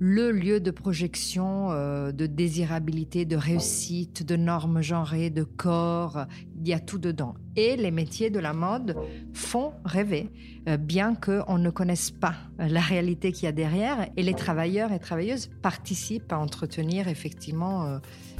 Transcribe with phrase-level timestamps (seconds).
[0.00, 6.24] le lieu de projection euh, de désirabilité, de réussite, de normes genrées, de corps.
[6.58, 7.34] Il y a tout dedans.
[7.54, 8.96] Et les métiers de la mode
[9.34, 10.30] font rêver,
[10.68, 14.08] euh, bien qu'on ne connaisse pas la réalité qu'il y a derrière.
[14.16, 17.98] Et les travailleurs et travailleuses participent à entretenir effectivement euh,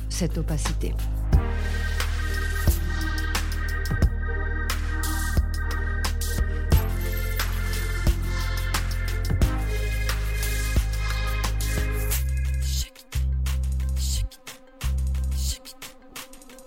[0.08, 0.94] cette opacité.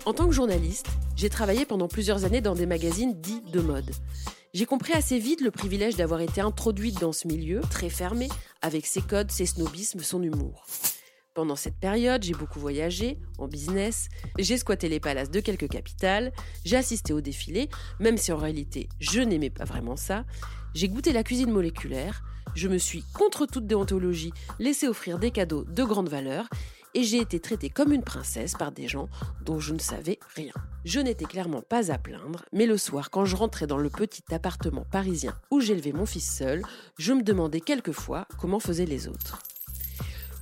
[0.06, 3.90] En tant que journaliste, j'ai travaillé pendant plusieurs années dans des magazines dits de mode.
[4.52, 8.28] J'ai compris assez vite le privilège d'avoir été introduite dans ce milieu, très fermé,
[8.60, 10.66] avec ses codes, ses snobismes, son humour.
[11.32, 16.34] Pendant cette période, j'ai beaucoup voyagé, en business, j'ai squatté les palaces de quelques capitales,
[16.66, 20.26] j'ai assisté au défilé, même si en réalité je n'aimais pas vraiment ça,
[20.74, 22.22] j'ai goûté la cuisine moléculaire,
[22.54, 26.48] je me suis, contre toute déontologie, laissé offrir des cadeaux de grande valeur,
[26.94, 29.08] et j'ai été traitée comme une princesse par des gens
[29.44, 30.52] dont je ne savais rien.
[30.84, 34.22] Je n'étais clairement pas à plaindre, mais le soir, quand je rentrais dans le petit
[34.32, 36.62] appartement parisien où j'élevais mon fils seul,
[36.98, 39.40] je me demandais quelquefois comment faisaient les autres.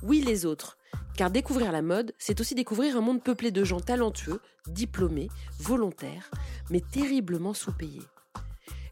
[0.03, 0.77] Oui, les autres,
[1.15, 6.29] car découvrir la mode, c'est aussi découvrir un monde peuplé de gens talentueux, diplômés, volontaires,
[6.69, 8.01] mais terriblement sous-payés.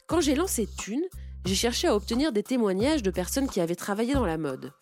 [0.08, 1.06] Quand j'ai lancé Thune,
[1.46, 4.74] j'ai cherché à obtenir des témoignages de personnes qui avaient travaillé dans la mode.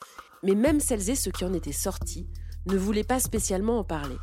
[0.43, 2.27] Mais même celles et ceux qui en étaient sortis
[2.69, 4.17] ne voulaient pas spécialement en parler.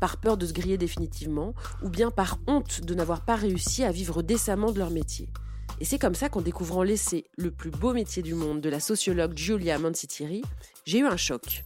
[0.00, 3.92] Par peur de se griller définitivement, ou bien par honte de n'avoir pas réussi à
[3.92, 5.28] vivre décemment de leur métier.
[5.78, 8.80] Et c'est comme ça qu'en découvrant l'essai Le plus beau métier du monde de la
[8.80, 10.42] sociologue Giulia Mancitieri,
[10.84, 11.64] j'ai eu un choc.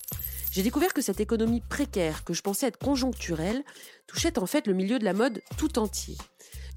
[0.50, 3.65] J'ai découvert que cette économie précaire, que je pensais être conjoncturelle,
[4.06, 6.16] touchait en fait le milieu de la mode tout entier.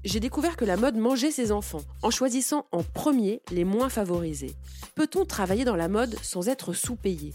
[0.04, 4.54] J'ai découvert que la mode mangeait ses enfants, en choisissant en premier les moins favorisés.
[4.94, 7.32] Peut-on travailler dans la mode sans être sous-payé?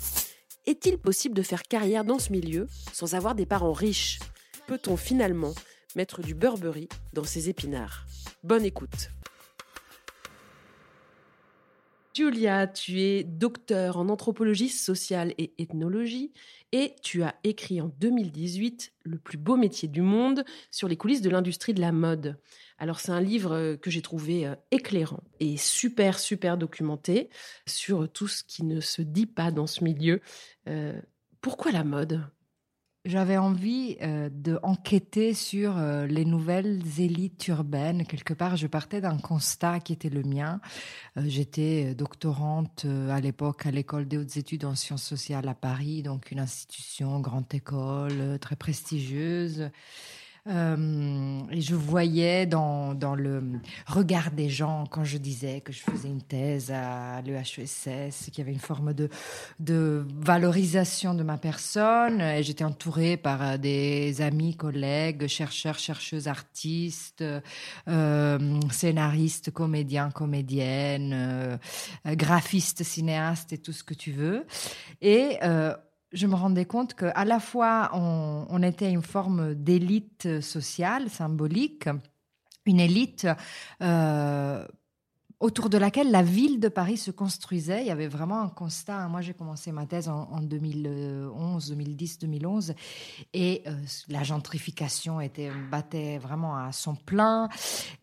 [0.66, 4.20] Est-il possible de faire carrière dans ce milieu sans avoir des parents riches?
[4.66, 5.54] Peut-on finalement
[5.98, 8.06] mettre du Burberry dans ses épinards?
[8.44, 9.10] Bonne écoute.
[12.14, 16.32] Julia, tu es docteur en anthropologie sociale et ethnologie
[16.74, 21.22] et tu as écrit en 2018 Le plus beau métier du monde sur les coulisses
[21.22, 22.38] de l'industrie de la mode.
[22.80, 27.30] Alors c'est un livre euh, que j'ai trouvé euh, éclairant et super super documenté
[27.68, 30.20] sur tout ce qui ne se dit pas dans ce milieu.
[30.68, 31.00] Euh,
[31.42, 32.24] pourquoi la mode?
[33.06, 38.06] J'avais envie euh, de enquêter sur euh, les nouvelles élites urbaines.
[38.06, 40.62] Quelque part, je partais d'un constat qui était le mien.
[41.18, 45.54] Euh, J'étais doctorante euh, à l'époque à l'école des hautes études en sciences sociales à
[45.54, 49.70] Paris, donc une institution, grande école, euh, très prestigieuse.
[50.50, 53.42] Euh, et je voyais dans, dans le
[53.88, 58.42] regard des gens quand je disais que je faisais une thèse à l'EHESS, qu'il y
[58.42, 59.08] avait une forme de,
[59.62, 62.20] de valorisation de ma personne.
[62.20, 67.24] Et j'étais entourée par euh, des amis, collègues, chercheurs, chercheuses, artistes,
[67.88, 71.60] euh, scénaristes, comédiens, comédiennes,
[72.06, 74.46] graphistes, cinéastes et tout ce que tu veux.
[75.02, 75.38] Et
[76.14, 81.90] je me rendais compte qu'à la fois, on, était une forme d'élite sociale, symbolique,
[82.66, 83.28] une élite
[83.82, 84.66] euh,
[85.44, 87.82] autour de laquelle la ville de Paris se construisait.
[87.82, 89.10] Il y avait vraiment un constat.
[89.10, 92.74] Moi, j'ai commencé ma thèse en, 2011, 2010, 2011,
[93.34, 93.74] et euh,
[94.08, 97.50] la gentrification était battait vraiment à son plein.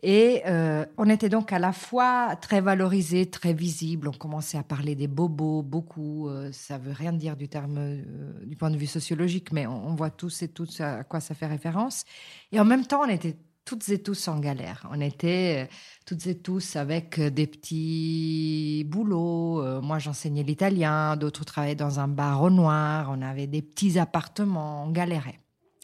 [0.03, 4.09] Et euh, on était donc à la fois très valorisé, très visible.
[4.09, 6.29] On commençait à parler des bobos beaucoup.
[6.29, 8.03] Euh, ça veut rien dire du terme
[8.45, 11.35] du point de vue sociologique, mais on, on voit tous et toutes à quoi ça
[11.35, 12.05] fait référence.
[12.53, 13.37] Et en même temps, on était
[13.71, 14.85] toutes et tous en galère.
[14.91, 15.73] On était euh,
[16.05, 19.63] toutes et tous avec euh, des petits boulots.
[19.63, 23.11] Euh, moi, j'enseignais l'italien, d'autres travaillaient dans un bar au noir.
[23.13, 25.39] On avait des petits appartements, on galérait.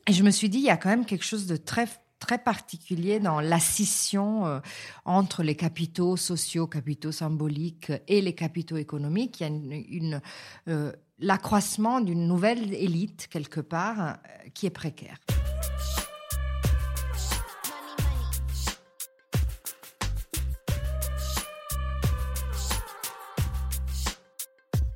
[0.09, 1.87] Et je me suis dit, il y a quand même quelque chose de très
[2.19, 4.61] très particulier dans la scission
[5.05, 9.41] entre les capitaux sociaux, capitaux symboliques et les capitaux économiques.
[9.41, 9.53] Il y a
[9.91, 10.21] une,
[11.19, 14.17] l'accroissement d'une nouvelle élite quelque part
[14.55, 15.19] qui est précaire.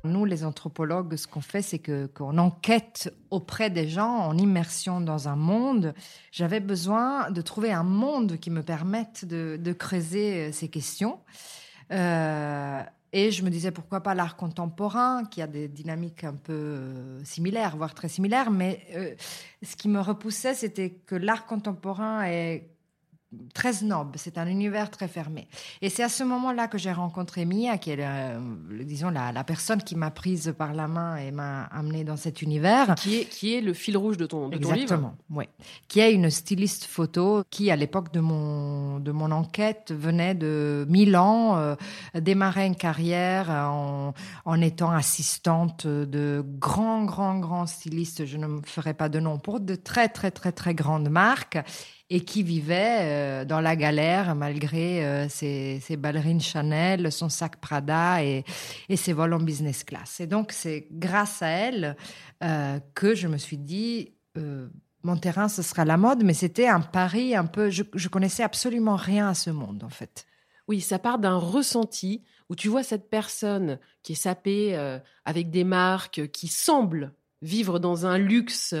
[0.03, 5.27] Nous, les anthropologues, ce qu'on fait, c'est qu'on enquête auprès des gens en immersion dans
[5.27, 5.93] un monde.
[6.31, 11.19] J'avais besoin de trouver un monde qui me permette de, creuser euh, ces questions.
[11.91, 12.81] Euh,
[13.13, 17.23] et je me disais pourquoi pas l'art contemporain, qui a des dynamiques un peu euh,
[17.23, 18.49] similaires, voire très similaires.
[18.49, 18.87] Mais
[19.61, 22.71] ce qui me repoussait, c'était que l'art contemporain est
[23.53, 25.47] très snob, c'est un univers très fermé.
[25.81, 27.99] Et c'est à ce moment-là que j'ai rencontré Mia, qui est,
[28.83, 32.41] disons, la, la, personne qui m'a prise par la main et m'a amenée dans cet
[32.41, 32.95] univers.
[32.95, 35.15] Qui est, qui est le fil rouge de ton, de Exactement, ton livre.
[35.29, 35.45] oui.
[35.87, 40.85] Qui est une styliste photo qui, à l'époque de mon, de mon enquête, venait de
[40.89, 41.75] Milan, euh,
[42.15, 44.13] démarrait une carrière en,
[44.45, 49.37] en étant assistante de grands, grands, grands stylistes, je ne me ferai pas de nom,
[49.37, 51.59] pour de très, très, très, très grandes marques
[52.13, 58.21] et qui vivait euh, dans la galère malgré euh, ses, ballerines Chanel, son sac Prada
[58.21, 58.43] et,
[58.93, 60.19] ses vols en business class.
[60.19, 61.95] Et donc, c'est grâce à elle
[62.43, 64.13] euh, que je me suis dit,
[65.03, 68.43] mon terrain, ce sera la mode, mais c'était un pari un peu, je, je connaissais
[68.43, 70.25] absolument rien à ce monde, en fait.
[70.67, 74.75] Oui, ça part d'un ressenti où tu vois cette personne qui est sapée
[75.23, 78.75] avec des marques qui semblent vivre dans un luxe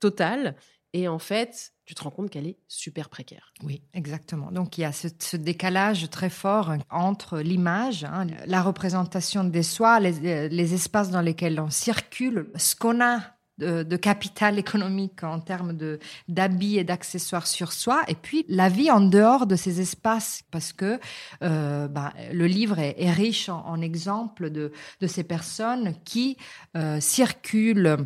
[0.00, 0.56] total
[0.94, 3.52] et en fait, tu te rends compte qu'elle est super précaire.
[3.62, 4.50] Oui, exactement.
[4.50, 10.00] Donc il y a ce, décalage très fort entre l'image, hein, la représentation des soi,
[10.00, 13.20] les, espaces dans lesquels on circule, ce qu'on a
[13.58, 15.98] de, capital économique en termes de
[16.28, 20.72] d'habits et d'accessoires sur soi, et puis la vie en dehors de ces espaces, parce
[20.72, 20.98] que
[21.42, 26.36] euh, bah, le livre est, riche en, exemples de, de ces personnes qui
[26.76, 27.96] euh, circulent euh,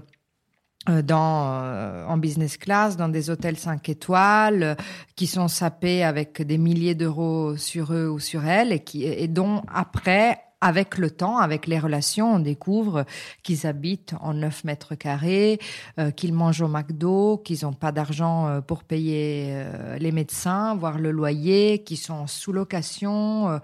[0.89, 4.75] dans, euh, en business class, dans des hôtels 5 étoiles, euh,
[5.17, 9.29] qui sont sapés avec des milliers d'euros sur eux ou sur elles, et, qui, et
[9.29, 13.05] dont après avec le temps, avec les relations, on découvre
[13.43, 15.61] qu'ils habitent en 9 mètres carrés,
[15.99, 20.75] euh, qu'ils mangent au McDo, qu'ils n'ont pas d'argent euh, pour payer euh, les médecins,
[20.75, 23.61] voire le loyer, qu'ils sont sous location,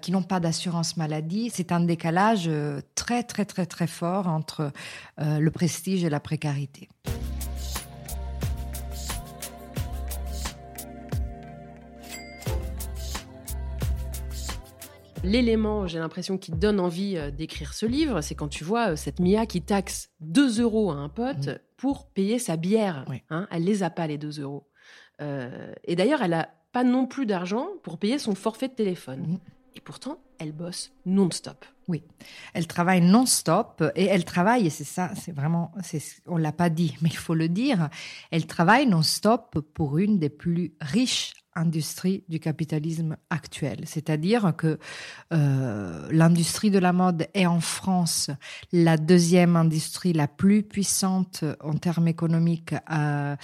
[0.00, 1.50] qu'ils n'ont pas d'assurance maladie.
[1.52, 2.50] C'est un décalage
[2.94, 4.72] très, très, très, très fort entre
[5.18, 6.88] le prestige et la précarité.
[15.22, 18.96] L'élément, j'ai l'impression, qui donne envie euh, d'écrire ce livre, c'est quand tu vois euh,
[18.96, 21.58] cette Mia qui taxe 2 euros à un pote mmh.
[21.76, 23.04] pour payer sa bière.
[23.30, 24.68] Hein, elle les a pas, les 2 euros.
[25.20, 29.20] Euh, et d'ailleurs, elle a pas non plus d'argent pour payer son forfait de téléphone.
[29.20, 29.38] Mmh.
[29.74, 31.64] Et pourtant, elle bosse non-stop.
[31.88, 32.04] Oui,
[32.54, 35.72] elle travaille non-stop et elle travaille, et c'est ça, c'est vraiment,
[36.26, 37.88] on l'a pas dit, mais il faut le dire,
[38.30, 43.80] elle travaille non-stop pour une des plus riches industries du capitalisme actuel.
[43.84, 44.78] C'est-à-dire que
[45.32, 48.30] euh, l'industrie de la mode est en France
[48.72, 52.74] la deuxième industrie la plus puissante en termes économiques.
[52.90, 53.36] Euh,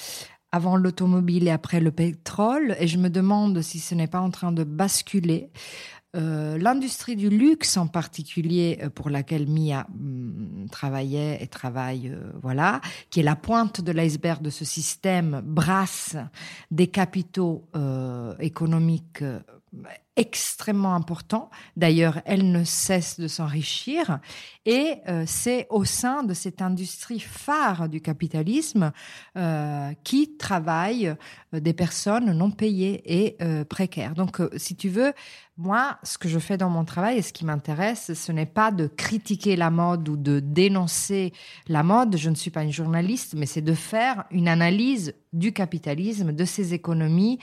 [0.51, 4.31] avant l'automobile et après le pétrole, et je me demande si ce n'est pas en
[4.31, 5.51] train de basculer.
[6.17, 12.33] Euh, l'industrie du luxe en particulier euh, pour laquelle Mia mm, travaillait et travaille, euh,
[12.41, 16.17] voilà, qui est la pointe de l'iceberg de ce système, brasse
[16.71, 17.69] des capitaux
[18.41, 19.23] économiques
[20.19, 21.49] extrêmement important.
[21.77, 24.19] D'ailleurs, elle ne cesse de s'enrichir.
[24.67, 28.91] Et euh, c'est au sein de cette industrie phare du capitalisme
[29.37, 31.15] euh, qui travaillent
[31.55, 34.15] euh, des personnes non payées et précaires.
[34.15, 35.13] Donc, si tu veux,
[35.57, 38.73] moi, ce que je fais dans mon travail et ce qui m'intéresse, ce n'est pas
[38.73, 41.33] de critiquer la mode ou de dénoncer
[41.69, 42.17] la mode.
[42.17, 46.45] Je ne suis pas une journaliste, mais c'est de faire une analyse du capitalisme, de
[46.45, 47.39] ses économies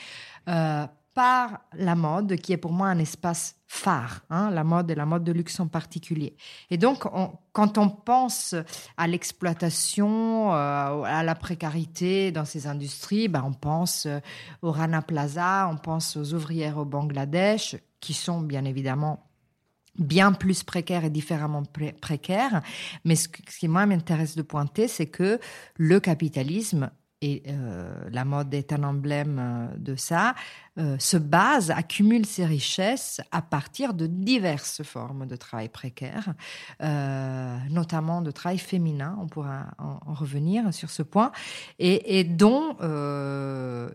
[1.15, 5.05] par la mode, qui est pour moi un espace phare, hein, la mode et la
[5.05, 6.35] mode de luxe en particulier.
[6.69, 7.05] Et donc,
[7.53, 8.53] quand on pense
[8.97, 14.19] à l'exploitation, euh, à la précarité dans ces industries, ben, on pense euh,
[14.61, 19.21] au Rana Plaza, on pense aux ouvrières au Bangladesh, qui sont bien évidemment
[19.97, 21.63] bien plus précaires et différemment
[22.01, 22.61] précaires.
[23.05, 25.39] Mais ce, qui moi m'intéresse de pointer, c'est que
[25.77, 26.91] le capitalisme
[27.21, 30.35] et euh, la mode est un emblème de ça,
[30.77, 36.33] euh, se base, accumule ses richesses à partir de diverses formes de travail précaire,
[37.69, 41.31] notamment de travail féminin, on pourra en, revenir sur ce point,
[41.79, 42.75] et, dont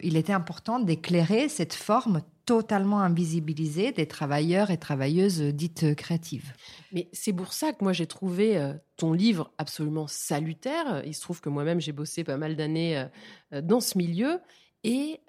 [0.03, 2.21] il était important d'éclairer cette forme
[2.51, 6.53] totalement invisibilisée des travailleurs et travailleuses dites créatives.
[6.91, 11.03] Mais c'est pour ça que moi j'ai trouvé euh, ton livre absolument salutaire.
[11.07, 13.05] Il se trouve que moi-même j'ai bossé pas mal d'années euh,
[13.53, 14.41] euh, dans ce milieu
[14.83, 15.21] et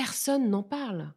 [0.00, 1.12] personne n'en parle.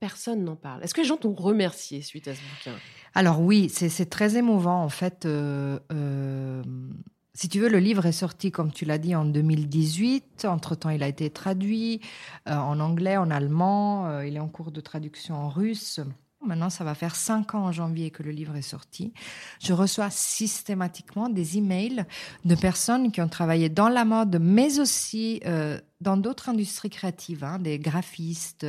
[0.00, 0.82] Personne n'en parle.
[0.82, 2.76] Est-ce que les gens t'ont remercié suite à ce bouquin?
[3.14, 5.28] Alors oui, c'est très émouvant en fait.
[7.34, 10.46] Si tu veux, le livre est sorti, comme tu l'as dit, en 2018.
[10.46, 12.00] Entre-temps, il a été traduit
[12.46, 14.20] en anglais, en allemand.
[14.22, 16.00] il est en cours de traduction en russe.
[16.44, 19.12] Maintenant, ça va faire cinq ans en janvier que le livre est sorti.
[19.62, 22.04] Je reçois systématiquement des emails
[22.44, 27.44] de personnes qui ont travaillé dans la mode, mais aussi euh, dans d'autres industries créatives,
[27.44, 28.66] hein, des graphistes,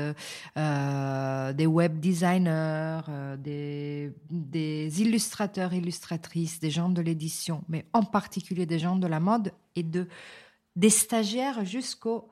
[0.58, 8.66] euh, des web designers, euh, des, illustrateurs, illustratrices, des gens de l'édition, mais en particulier
[8.66, 10.08] des gens de la mode et de
[10.76, 12.30] des stagiaires jusqu'aux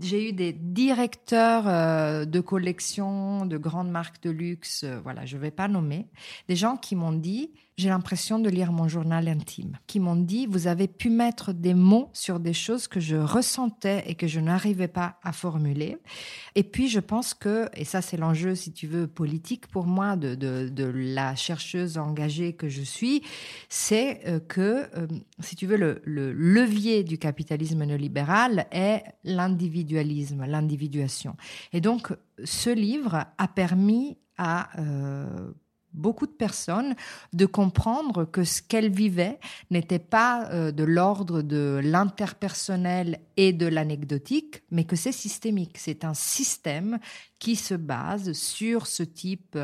[0.00, 5.36] j'ai eu des directeurs euh, de collections de grandes marques de luxe, euh, voilà, je
[5.36, 6.06] ne vais pas nommer,
[6.48, 10.46] des gens qui m'ont dit j'ai l'impression de lire mon journal intime, qui m'ont dit,
[10.46, 14.40] vous avez pu mettre des mots sur des choses que je ressentais et que je
[14.40, 15.96] n'arrivais pas à formuler.
[16.56, 20.16] Et puis, je pense que, et ça c'est l'enjeu, si tu veux, politique pour moi,
[20.16, 23.22] de, de, de la chercheuse engagée que je suis,
[23.68, 25.06] c'est euh, que, euh,
[25.38, 31.36] si tu veux, le, le levier du capitalisme néolibéral est l'individualisme, l'individuation.
[31.72, 34.68] Et donc, ce livre a permis à...
[34.80, 35.52] Euh,
[35.92, 36.94] beaucoup de personnes
[37.32, 39.38] de comprendre que ce qu'elles vivaient
[39.70, 45.78] n'était pas euh, de l'ordre de l'interpersonnel et de l'anecdotique, mais que c'est systémique.
[45.78, 46.98] C'est un système
[47.38, 49.58] qui se base sur ce type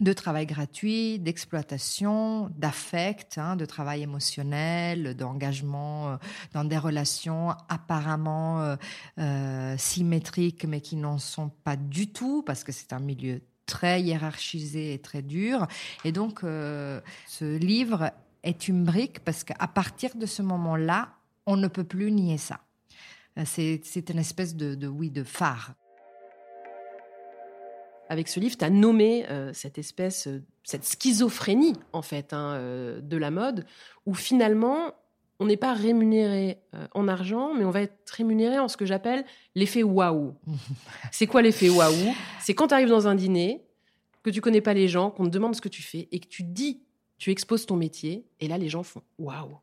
[0.00, 6.16] de travail gratuit, d'exploitation, d'affect, hein, de travail émotionnel, d'engagement euh,
[6.52, 8.76] dans des relations apparemment
[9.18, 14.00] euh, symétriques, mais qui n'en sont pas du tout, parce que c'est un milieu très
[14.00, 15.66] hiérarchisé et très dur.
[16.04, 21.10] Et donc, euh, ce livre est une brique parce qu'à partir de ce moment-là,
[21.46, 22.60] on ne peut plus nier ça.
[23.38, 25.74] Euh, c'est une espèce de, oui, de phare.
[28.08, 30.28] Avec ce livre, tu as nommé euh, cette espèce,
[30.62, 32.56] cette schizophrénie, en fait, hein,
[33.02, 33.66] de la mode,
[34.06, 34.92] où finalement,
[35.38, 36.58] on n'est pas rémunéré
[36.94, 39.24] en argent, mais on va être rémunéré en ce que j'appelle
[39.54, 40.34] l'effet waouh.
[41.12, 42.14] c'est quoi l'effet waouh?
[42.40, 43.66] C'est quand tu arrives dans un dîner,
[44.22, 46.26] que tu connais pas les gens, qu'on te demande ce que tu fais et que
[46.26, 46.82] tu dis,
[47.18, 49.58] tu exposes ton métier, et là les gens font waouh.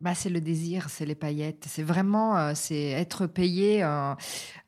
[0.00, 1.66] Bah, c'est le désir, c'est les paillettes.
[1.68, 4.14] C'est vraiment, euh, c'est être payé euh,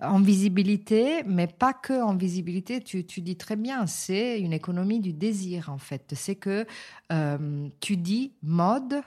[0.00, 2.83] en visibilité, mais pas que en visibilité.
[2.83, 6.12] Tu, tu dis très bien, c'est une économie du désir en fait.
[6.14, 6.67] C'est que
[7.12, 9.00] euh, tu dis mode,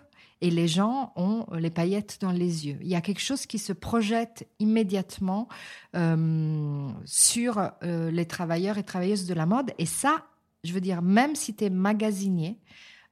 [0.46, 2.78] et les gens ont les paillettes dans les yeux.
[2.82, 5.48] Il y a quelque chose qui se projette immédiatement
[5.96, 9.72] euh, sur euh, les travailleurs et travailleuses de la mode.
[9.80, 10.28] Et ça,
[10.64, 12.60] je veux dire, même si tu es magasinier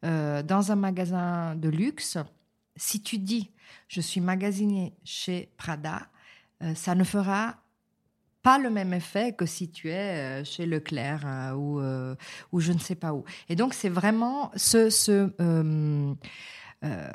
[0.05, 2.19] euh, dans un magasin de luxe,
[2.75, 3.49] si tu dis
[3.87, 6.07] je suis magasinier chez Prada,
[6.75, 7.55] ça ne fera
[8.43, 11.81] pas le même effet que si tu es chez Leclerc ou,
[12.51, 13.23] ou je ne sais pas où.
[13.49, 15.29] Et donc c'est vraiment ce, ce
[16.83, 17.11] euh,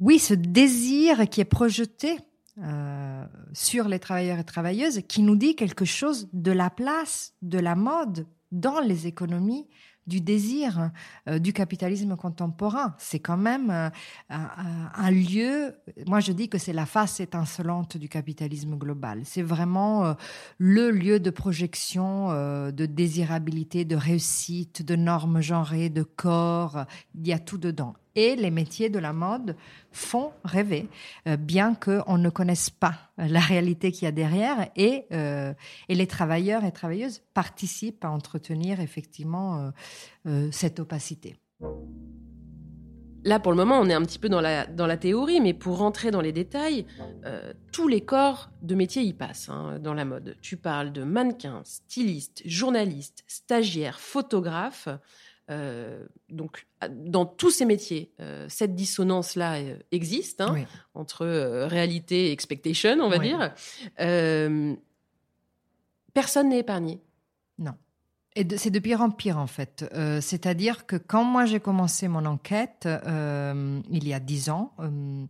[0.00, 2.18] oui, ce désir qui est projeté
[2.58, 7.58] euh, sur les travailleurs et travailleuses, qui nous dit quelque chose de la place de
[7.58, 9.68] la mode dans les économies
[10.08, 10.90] du désir
[11.28, 12.96] euh, du capitalisme contemporain.
[12.98, 13.92] C'est quand même
[14.28, 15.76] un, lieu,
[16.06, 19.22] moi je dis que c'est la face étincelante du capitalisme global.
[19.24, 20.16] C'est vraiment
[20.58, 26.84] le lieu de projection, de désirabilité, de réussite, de normes genrées, de corps.
[27.14, 29.56] Il y a tout dedans et les métiers de la mode
[29.90, 30.88] font rêver,
[31.26, 34.68] euh, bien qu'on ne connaisse pas la réalité qu'il y a derrière.
[34.76, 35.52] Et, euh,
[35.88, 39.72] et, les travailleurs et travailleuses participent à entretenir effectivement
[40.26, 41.36] euh, cette opacité.
[43.24, 45.54] Là, pour le moment, on est un petit peu dans la, dans la théorie, mais
[45.54, 46.86] pour rentrer dans les détails,
[47.70, 50.36] tous les corps de métier y passent hein, dans la mode.
[50.40, 54.88] Tu parles de mannequins, stylistes, journalistes, stagiaires, photographes.
[55.50, 59.58] Euh, donc, dans tous ces métiers, euh, cette dissonance-là
[59.90, 61.26] existe hein, entre
[61.66, 63.54] réalité et expectation, on va dire.
[66.14, 67.00] personne n'est épargné.
[67.58, 67.74] Non.
[68.34, 69.88] Et c'est de pire en pire en fait.
[69.92, 74.72] Euh, c'est-à-dire que quand moi j'ai commencé mon enquête euh, il y a dix ans,
[74.80, 75.26] euh,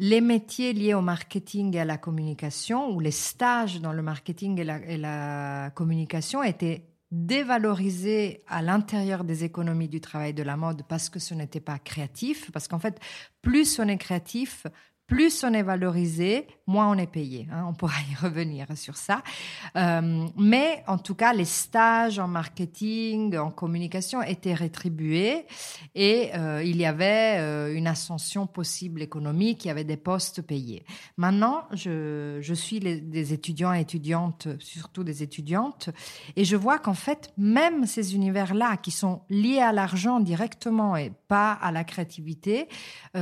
[0.00, 4.58] les métiers liés au marketing et à la communication, ou les stages dans le marketing
[4.60, 6.82] et la, et la communication étaient
[7.14, 11.78] dévalorisés à l'intérieur des économies du travail de la mode parce que ce n'était pas
[11.78, 12.98] créatif, parce qu'en fait,
[13.40, 14.66] plus on est créatif,
[15.06, 17.46] plus on est valorisé, moins on est payé.
[17.52, 17.66] Hein.
[17.68, 19.22] on pourra y revenir sur ça.
[19.76, 25.46] Euh, mais en tout cas, les stages en marketing, en communication étaient rétribués
[25.94, 30.40] et euh, il y avait euh, une ascension possible économique, il y avait des postes
[30.40, 30.84] payés.
[31.16, 35.90] Maintenant, je, suis des étudiants et étudiantes, surtout des étudiantes,
[36.36, 41.12] et je vois qu'en fait, même ces univers-là qui sont liés à l'argent directement et
[41.28, 42.68] pas à la créativité,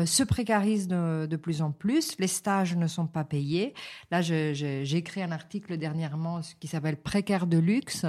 [0.05, 1.72] se précarisent de, de plus en plus.
[2.19, 3.75] Les stages ne sont pas payés.
[4.11, 8.07] Là, j'ai écrit un article dernièrement qui s'appelle Précaire de luxe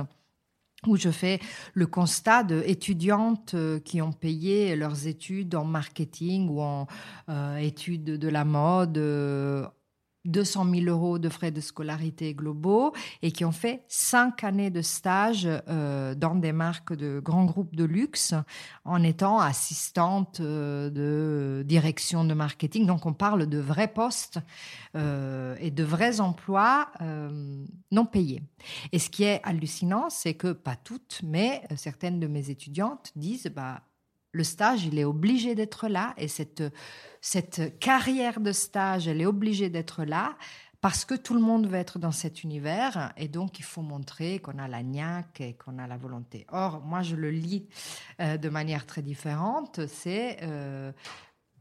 [0.88, 1.40] où je fais
[1.74, 6.88] le constat d'étudiantes euh, qui ont payé leurs études en marketing ou en
[7.30, 9.66] euh, études de la mode euh,
[10.26, 14.82] 200 000 euros de frais de scolarité globaux et qui ont fait cinq années de
[14.82, 18.34] stage euh, dans des marques de grands groupes de luxe
[18.86, 22.86] en étant assistante euh, de direction de marketing.
[22.86, 24.40] Donc on parle de vrais postes
[24.96, 26.92] euh, et de vrais emplois
[27.92, 28.42] non payés.
[28.92, 33.52] Et ce qui est hallucinant, c'est que pas toutes, mais certaines de mes étudiantes disent
[33.54, 33.82] bah
[34.34, 36.64] le stage, il est obligé d'être là et cette,
[37.22, 40.36] cette carrière de stage, elle est obligée d'être là
[40.82, 44.40] parce que tout le monde veut être dans cet univers et donc il faut montrer
[44.40, 46.46] qu'on a la niaque et qu'on a la volonté.
[46.52, 47.70] Or, moi, je le lis
[48.20, 49.80] euh, de manière très différente.
[49.88, 50.92] C'est euh,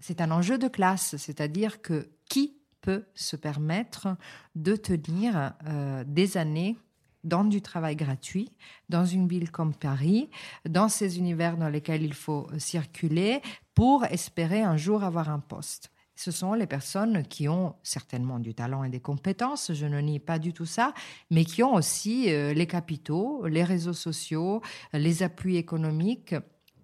[0.00, 4.16] c'est un enjeu de classe, c'est-à-dire que qui peut se permettre
[4.56, 6.76] de tenir euh, des années
[7.24, 8.50] dans du travail gratuit,
[8.88, 10.30] dans une ville comme Paris,
[10.68, 13.40] dans ces univers dans lesquels il faut circuler
[13.74, 15.90] pour espérer un jour avoir un poste.
[16.14, 20.20] Ce sont les personnes qui ont certainement du talent et des compétences, je ne nie
[20.20, 20.92] pas du tout ça,
[21.30, 24.60] mais qui ont aussi euh, les capitaux, les réseaux sociaux,
[24.92, 26.34] les appuis économiques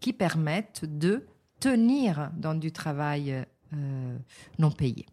[0.00, 1.26] qui permettent de
[1.60, 4.18] tenir dans du travail euh,
[4.58, 5.06] non payé.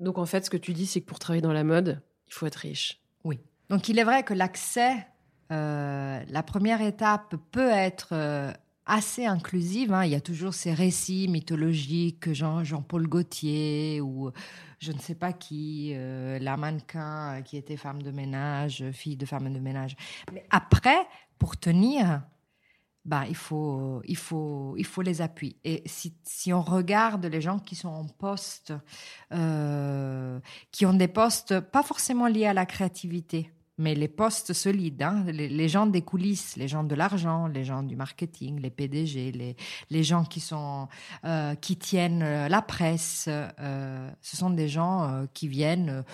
[0.00, 2.34] Donc en fait, ce que tu dis, c'est que pour travailler dans la mode, il
[2.34, 3.00] faut être riche.
[3.22, 3.38] Oui.
[3.70, 5.06] Donc il est vrai que l'accès,
[5.52, 8.52] euh, la première étape peut être euh,
[8.84, 9.92] assez inclusive.
[9.92, 10.04] Hein.
[10.04, 14.32] Il y a toujours ces récits mythologiques, Jean, Jean-Paul Gaultier ou
[14.80, 19.24] je ne sais pas qui, euh, la mannequin qui était femme de ménage, fille de
[19.24, 19.94] femme de ménage.
[20.32, 21.06] Mais après,
[21.38, 22.22] pour tenir,
[23.04, 25.56] bah, il, faut, il, faut, il faut les appuis.
[25.62, 28.72] Et si on regarde les gens qui sont en poste,
[29.30, 35.68] qui ont des postes pas forcément liés à la créativité, mais les postes solides, les,
[35.68, 39.56] gens des coulisses, les gens de l'argent, les gens du marketing, les PDG, les,
[39.88, 40.86] les gens qui sont
[41.24, 46.04] euh, qui tiennent euh, la presse, euh, ce sont des gens qui viennent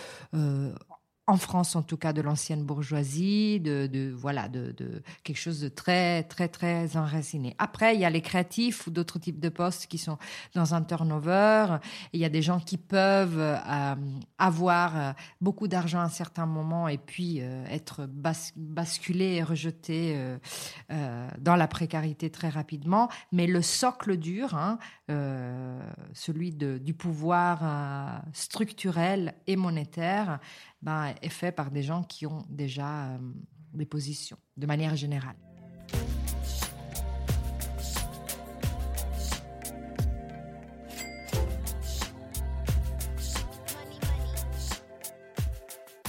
[1.29, 6.23] en France en tout cas de l'ancienne bourgeoisie, de, voilà, de, quelque chose de très
[6.23, 7.57] très très enraciné.
[7.59, 10.19] Après, il y a les créatifs ou d'autres types de postes qui sont
[10.55, 11.79] dans un turnover.
[12.13, 13.57] Il y a des gens qui peuvent euh,
[14.39, 18.09] avoir euh, beaucoup d'argent à un certain moment et puis euh, être
[18.57, 20.17] basculés et rejetés
[20.89, 23.09] dans la précarité très rapidement.
[23.33, 24.79] Mais le socle dur, hein,
[26.13, 30.39] celui du pouvoir structurel et monétaire,
[30.83, 33.19] ben, est fait par des gens qui ont déjà euh,
[33.75, 35.37] des positions, de manière générale.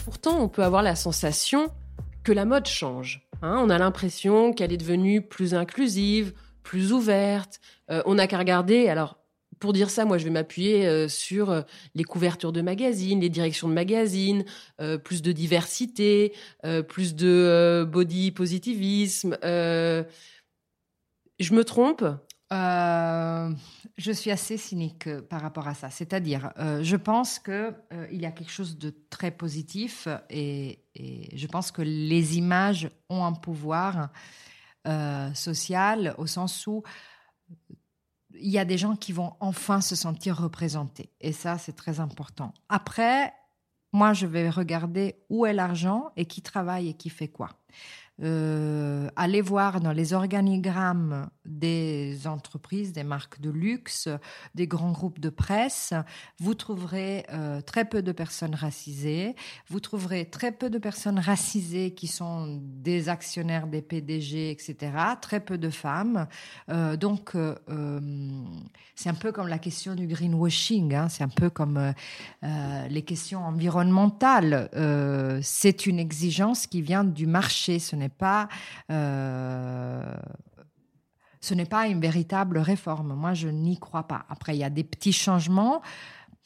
[0.05, 1.69] Pourtant, on peut avoir la sensation
[2.23, 3.27] que la mode change.
[3.41, 3.57] Hein.
[3.59, 7.59] on a l'impression qu'elle est devenue plus inclusive, plus ouverte.
[7.91, 9.17] Euh, on n'a qu'à regarder, alors
[9.59, 11.61] pour dire ça, moi, je vais m'appuyer euh, sur euh,
[11.95, 14.45] les couvertures de magazines, les directions de magazines,
[14.81, 16.33] euh, plus de diversité,
[16.87, 19.37] plus de body positivisme.
[19.41, 20.03] je
[21.39, 22.03] me trompe?
[22.51, 25.89] Je suis assez cynique par rapport à ça.
[25.89, 27.73] C'est-à-dire, je pense que
[28.11, 32.89] il y a quelque chose de très positif et, et, je pense que les images
[33.09, 34.09] ont un pouvoir
[35.33, 36.83] social au sens où
[38.41, 41.11] il y a des gens qui vont enfin se sentir représentés.
[41.21, 42.53] Et ça, c'est très important.
[42.69, 43.33] Après,
[43.93, 47.49] moi, je vais regarder où est l'argent et qui travaille et qui fait quoi.
[48.23, 54.09] Euh, allez voir dans les organigrammes des entreprises, des marques de luxe,
[54.55, 55.93] des grands groupes de presse,
[56.39, 59.35] vous trouverez euh, très peu de personnes racisées,
[59.69, 64.75] vous trouverez très peu de personnes racisées qui sont des actionnaires, des PDG, etc.,
[65.21, 66.27] très peu de femmes.
[66.69, 67.35] Euh, donc,
[68.95, 71.93] c'est un peu comme la question du greenwashing, hein, c'est un peu comme
[72.41, 74.69] les questions environnementales.
[75.43, 78.47] c'est une exigence qui vient du marché, ce n'est pas
[78.91, 80.03] euh,
[81.47, 83.13] ce n'est pas une véritable réforme.
[83.13, 84.25] Moi, je n'y crois pas.
[84.29, 85.81] Après, il y a des petits changements,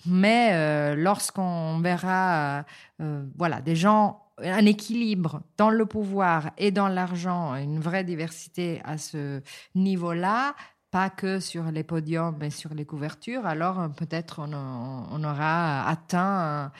[0.05, 2.65] mais euh, lorsqu'on verra,
[3.01, 8.81] euh, voilà, des gens, un équilibre dans le pouvoir et dans l'argent, une vraie diversité
[8.83, 9.41] à ce
[9.75, 10.55] niveau-là,
[10.89, 16.71] pas que sur les podiums, mais sur les couvertures, alors peut-être on, aura atteint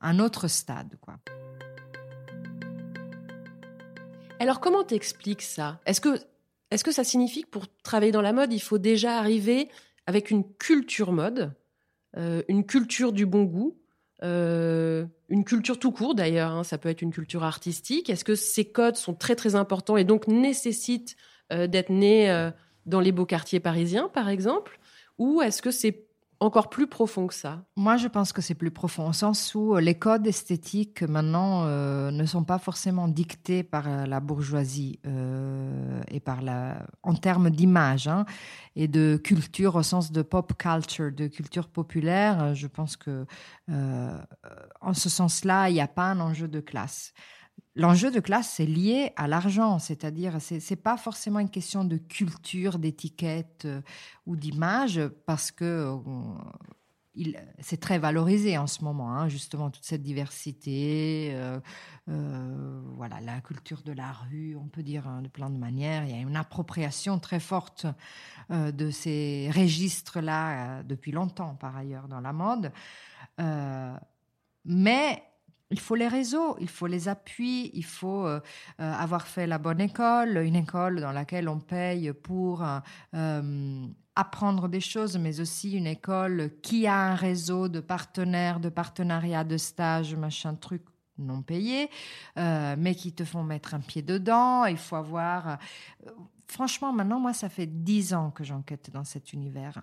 [0.00, 1.14] un, un autre stade, quoi.
[4.42, 5.78] Alors comment t'expliques ça?
[5.86, 6.18] Est-ce que,
[6.72, 9.68] est que ça signifie que pour travailler dans la mode, il faut déjà arriver
[10.08, 11.52] avec une culture mode,
[12.16, 13.78] euh, une culture du bon goût,
[14.24, 18.10] euh, une culture tout court d'ailleurs, hein, ça peut être une culture artistique?
[18.10, 21.14] Est-ce que ces codes sont très très importants et donc nécessitent
[21.52, 22.50] euh, d'être nés
[22.84, 24.80] dans les beaux quartiers parisiens par exemple?
[25.18, 26.08] Ou est-ce que c'est
[26.42, 29.74] encore plus profond que ça Moi, je pense que c'est plus profond, au sens où
[29.74, 34.98] euh, les codes esthétiques maintenant euh, ne sont pas forcément dictés par euh, la bourgeoisie
[36.10, 38.24] et par la, en termes d'image hein,
[38.76, 42.54] et de culture au sens de pop culture, de culture populaire.
[42.54, 43.26] Je pense que
[43.68, 47.12] en ce sens-là, il n'y a pas un enjeu de classe.
[47.74, 51.96] L'enjeu de classe, c'est lié à l'argent, c'est-à-dire c'est n'est pas forcément une question de
[51.96, 53.80] culture, d'étiquette euh,
[54.26, 60.02] ou d'image, parce que euh, c'est très valorisé en ce moment, hein, justement toute cette
[60.02, 61.60] diversité, euh,
[62.94, 66.04] voilà la culture de la rue, on peut dire hein, de plein de manières.
[66.04, 67.86] Il y a une appropriation très forte
[68.50, 72.70] de ces registres-là depuis longtemps, par ailleurs, dans la mode.
[74.64, 75.22] mais
[75.72, 78.40] il faut les réseaux, il faut les appuis, il faut euh,
[78.80, 84.68] euh, avoir fait la bonne école, une école dans laquelle on paye pour euh, apprendre
[84.68, 89.56] des choses, mais aussi une école qui a un réseau de partenaires, de partenariats, de
[89.56, 90.82] stages, machin truc
[91.18, 91.88] non payés,
[92.36, 94.64] mais qui te font mettre un pied dedans.
[94.64, 95.58] Il faut avoir...
[96.48, 99.82] franchement, maintenant, moi, ça fait dix ans que j'enquête dans cet univers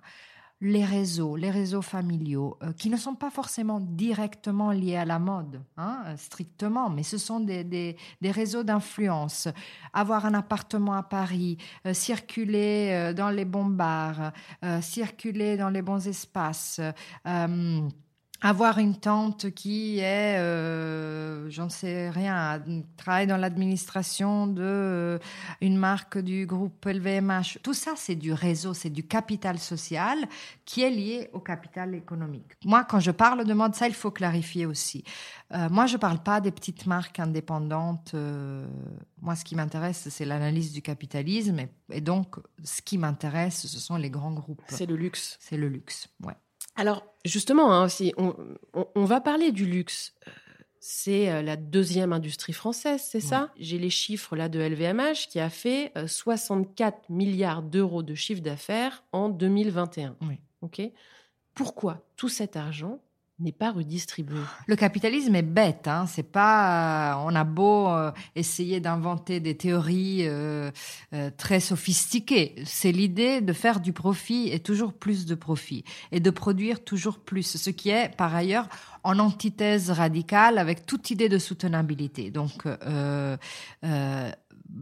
[0.62, 5.18] les réseaux, les réseaux familiaux, euh, qui ne sont pas forcément directement liés à la
[5.18, 9.48] mode, hein, euh, strictement, mais ce sont des, réseaux d'influence.
[9.94, 14.32] Avoir un appartement à Paris, euh, circuler dans les bons bars,
[14.82, 16.82] circuler dans les bons espaces
[18.42, 22.62] avoir une tante qui est, euh, j'en sais rien,
[22.96, 25.20] travaille dans l'administration de euh,
[25.62, 27.60] une marque du groupe LVMH.
[27.64, 30.18] Tout ça, c'est du réseau, c'est du capital social
[30.66, 32.54] qui est lié au capital économique.
[32.64, 35.04] Moi, quand je parle de mode, ça, il faut clarifier aussi.
[35.54, 38.16] Euh, moi, je parle pas des petites marques indépendantes.
[39.22, 43.80] moi, ce qui m'intéresse, c'est l'analyse du capitalisme, et, et donc, ce qui m'intéresse, ce
[43.80, 44.62] sont les grands groupes.
[44.68, 45.38] C'est le luxe.
[45.40, 46.36] C'est le luxe, ouais.
[46.80, 50.14] Alors, justement, hein, si on, va parler du luxe.
[50.28, 50.32] Euh,
[50.80, 53.52] c'est euh, la deuxième industrie française, c'est ça?
[53.60, 58.42] J'ai les chiffres là de LVMH qui a fait 64 euh, milliards d'euros de chiffre
[58.42, 60.16] d'affaires en 2021.
[60.22, 60.40] Oui.
[60.62, 60.82] Ok?
[61.54, 63.02] Pourquoi tout cet argent
[63.40, 64.40] n'est pas redistribué.
[64.68, 66.06] Le capitalisme est bête, hein.
[66.08, 70.72] C'est pas, euh, on a beau euh, essayer d'inventer des théories euh,
[71.38, 76.30] très sophistiquées, c'est l'idée de faire du profit et toujours plus de profit et de
[76.30, 78.68] produire toujours plus, ce qui est par ailleurs
[79.04, 82.32] en antithèse radicale avec toute idée de soutenabilité.
[82.32, 82.64] Donc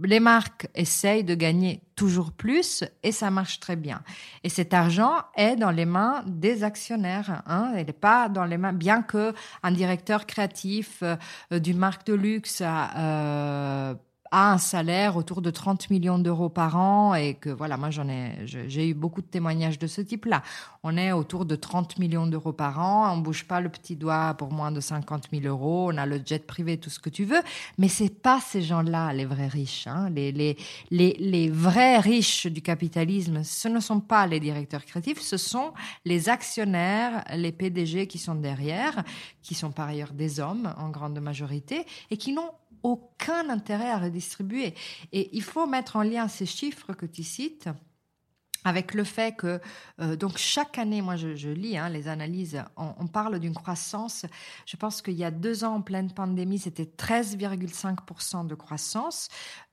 [0.03, 4.01] les marques essayent de gagner toujours plus et ça marche très bien.
[4.43, 7.41] Et cet argent est dans les mains des actionnaires.
[7.47, 12.05] Hein, il n'est pas dans les mains, bien que un directeur créatif euh, d'une marque
[12.05, 13.95] de luxe euh,
[14.31, 18.07] a un salaire autour de 30 millions d'euros par an et que voilà, moi j'en
[18.09, 20.43] ai, j'ai eu beaucoup de témoignages de ce type-là.
[20.83, 24.35] On est autour de 30 millions d'euros par an, on bouge pas le petit doigt
[24.37, 27.25] pour moins de 50 000 euros, on a le jet privé, tout ce que tu
[27.25, 27.41] veux,
[27.77, 29.87] mais c'est pas ces gens-là les vrais riches.
[29.87, 30.09] Hein.
[30.09, 30.57] Les, les,
[30.91, 35.73] les, les vrais riches du capitalisme, ce ne sont pas les directeurs créatifs, ce sont
[36.05, 39.03] les actionnaires, les PDG qui sont derrière,
[39.41, 42.51] qui sont par ailleurs des hommes en grande majorité et qui n'ont
[42.83, 44.73] aucun intérêt à redistribuer.
[45.11, 47.69] Et il faut mettre en lien ces chiffres que tu cites
[48.63, 49.61] avec le fait que
[50.15, 54.25] donc chaque année, moi je, lis hein, les analyses, on, on parle d'une croissance.
[54.65, 59.29] Je pense qu'il y a deux ans en pleine pandémie, c'était 13,5% de croissance.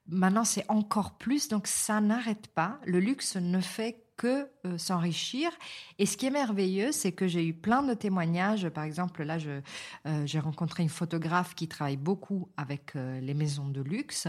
[0.06, 2.78] Maintenant, c'est encore plus, donc ça n'arrête pas.
[2.84, 5.50] Le luxe ne fait que euh, s'enrichir.
[5.98, 8.68] Et ce qui est merveilleux, c'est que j'ai eu plein de témoignages.
[8.68, 13.68] Par exemple, là, euh, j'ai rencontré une photographe qui travaille beaucoup avec euh, les maisons
[13.68, 14.28] de luxe,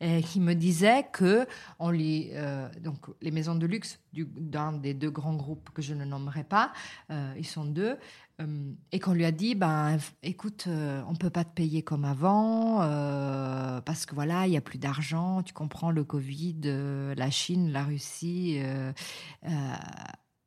[0.00, 1.46] et qui me disait que
[1.78, 6.44] on donc les maisons de luxe d'un des deux grands groupes que je ne nommerai
[6.44, 6.72] pas,
[7.36, 7.98] ils sont deux,
[8.90, 12.78] et qu'on lui a dit, ben, écoute, on peut pas te payer comme avant
[13.84, 15.42] parce que voilà, il y a plus d'argent.
[15.42, 16.60] Tu comprends le Covid,
[17.16, 18.60] la Chine, la Russie.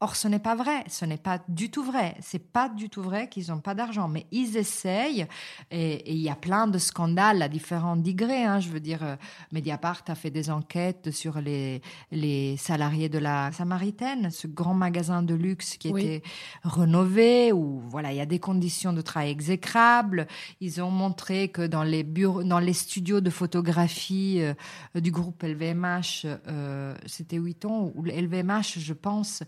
[0.01, 2.15] Or, ce n'est pas vrai, ce n'est pas du tout vrai.
[2.19, 5.25] C'est pas du tout vrai qu'ils n'ont pas d'argent, mais ils essayent.
[5.71, 8.43] Et il y a plein de scandales à différents degrés.
[8.43, 8.60] Hein.
[8.60, 9.15] Je veux dire, euh,
[9.53, 11.81] Mediapart a fait des enquêtes sur les,
[12.12, 16.23] les salariés de la Samaritaine, ce grand magasin de luxe qui était
[16.63, 20.27] rénové, où voilà, il y a des conditions de travail exécrables.
[20.60, 24.53] Ils ont montré que dans les bureaux, dans les studios de photographie euh,
[24.99, 29.43] du groupe LVMH, euh, c'était ans ou LVMH, je pense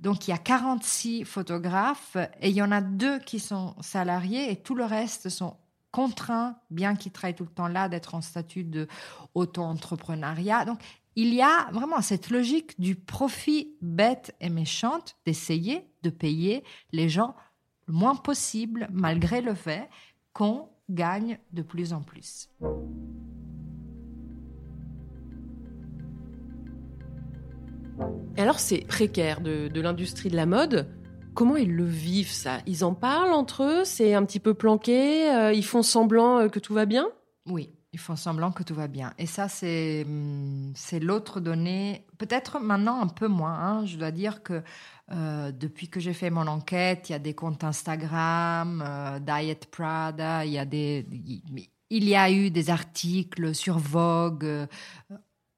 [0.00, 4.50] donc il y a 46 photographes et il y en a deux qui sont salariés
[4.50, 5.56] et tout le reste sont
[5.90, 8.88] contraints, bien qu'ils travaillent tout le temps là, d'être en statut de
[9.34, 10.64] auto-entrepreneuriat.
[10.64, 10.80] Donc
[11.16, 17.08] il y a vraiment cette logique du profit bête et méchante d'essayer de payer les
[17.08, 17.34] gens
[17.86, 19.90] le moins possible malgré le fait
[20.32, 22.48] qu'on gagne de plus en plus.
[28.40, 30.88] Alors, c'est précaire de, l'industrie de la mode.
[31.34, 32.58] Comment ils le vivent, ça?
[32.66, 33.84] Ils en parlent entre eux?
[33.84, 37.06] C'est un petit peu planqué euh, Ils font semblant euh, que tout va bien?
[37.46, 39.12] Oui, ils font semblant que tout va bien.
[39.18, 42.06] Et ça, c'est hum, l'autre donnée.
[42.16, 43.54] Peut-être maintenant un peu moins.
[43.54, 43.84] Hein.
[43.84, 44.62] Je dois dire que
[45.12, 48.82] euh, depuis que j'ai fait mon enquête, il y a des comptes Instagram,
[49.20, 51.06] Diet Prada, il y a des,
[51.90, 54.66] il y a eu des articles sur Vogue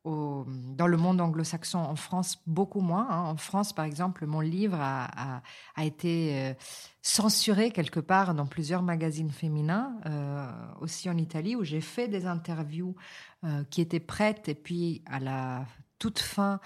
[0.04, 1.78] dans le monde anglo-saxon.
[1.78, 3.08] En France, beaucoup moins.
[3.08, 3.22] Hein.
[3.22, 5.42] En France, par exemple, mon livre a,
[5.80, 6.54] été euh,
[7.02, 10.46] censuré quelque part dans plusieurs magazines féminins, euh,
[10.80, 12.96] aussi en Italie, où j'ai fait des interviews
[13.44, 14.48] euh, qui étaient prêtes.
[14.48, 15.66] Et puis, à la
[15.98, 16.60] toute fin,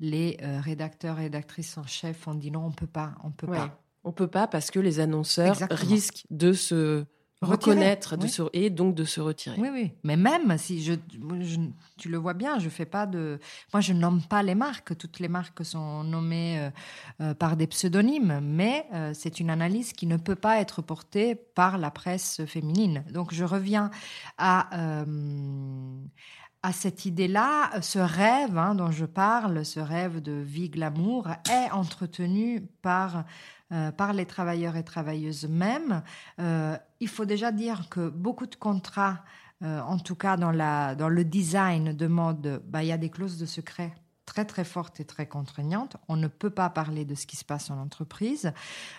[0.00, 3.78] les rédacteurs et rédactrices en chef ont dit non, on peut pas, on peut pas.
[4.02, 7.04] On peut pas parce que les annonceurs risquent de se
[7.42, 9.56] reconnaître de se, et donc de se retirer.
[9.58, 9.92] Oui, oui.
[10.04, 10.94] Mais même si je,
[11.96, 13.38] tu le vois bien, je fais pas de,
[13.72, 14.96] moi je nomme pas les marques.
[14.96, 16.70] Toutes les marques sont nommées euh,
[17.20, 21.34] euh, par des pseudonymes, mais euh, c'est une analyse qui ne peut pas être portée
[21.34, 23.04] par la presse féminine.
[23.10, 23.90] Donc je reviens
[24.36, 25.04] à
[26.62, 31.70] à cette idée-là, ce rêve hein, dont je parle, ce rêve de vie glamour, est
[31.70, 33.24] entretenu par
[33.72, 36.02] euh, par les travailleurs et travailleuses mêmes.
[36.40, 39.18] Euh, il faut déjà dire que beaucoup de contrats,
[39.62, 42.98] euh, en tout cas dans, la, dans le design de mode, bah, il y a
[42.98, 43.92] des clauses de secret
[44.30, 45.96] très très forte et très contraignante.
[46.06, 48.52] On ne peut pas parler de ce qui se passe en entreprise,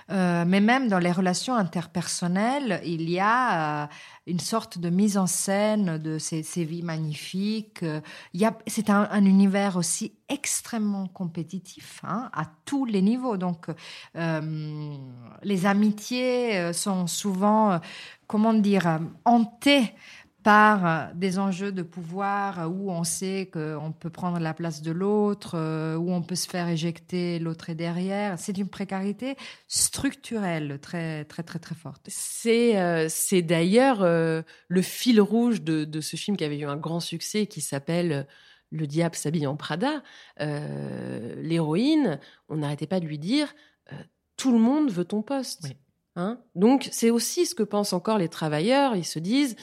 [0.09, 3.87] euh, mais même dans les relations interpersonnelles, il y a euh,
[4.27, 7.85] une sorte de mise en scène de ces, vies magnifiques.
[8.33, 13.37] Il y a, c'est un, univers aussi extrêmement compétitif hein, à tous les niveaux.
[13.37, 13.67] Donc,
[14.17, 14.93] euh,
[15.43, 17.79] les amitiés sont souvent,
[18.27, 19.95] comment dire, hantées
[20.43, 24.81] par euh, des enjeux de pouvoir euh, où on sait qu'on peut prendre la place
[24.81, 28.39] de l'autre, euh, où on peut se faire éjecter, l'autre est derrière.
[28.39, 29.35] C'est une précarité
[29.67, 32.05] structurelle très très très très forte.
[32.07, 36.99] C'est c'est d'ailleurs le fil rouge de, de, ce film qui avait eu un grand
[36.99, 38.27] succès qui s'appelle
[38.71, 40.01] Le diable s'habille en Prada.
[40.39, 43.53] L'héroïne, on n'arrêtait pas de lui dire
[44.37, 45.67] tout le monde veut ton poste.
[46.15, 46.39] Hein?
[46.55, 48.95] Donc c'est aussi ce que pensent encore les travailleurs.
[48.95, 49.55] Ils se disent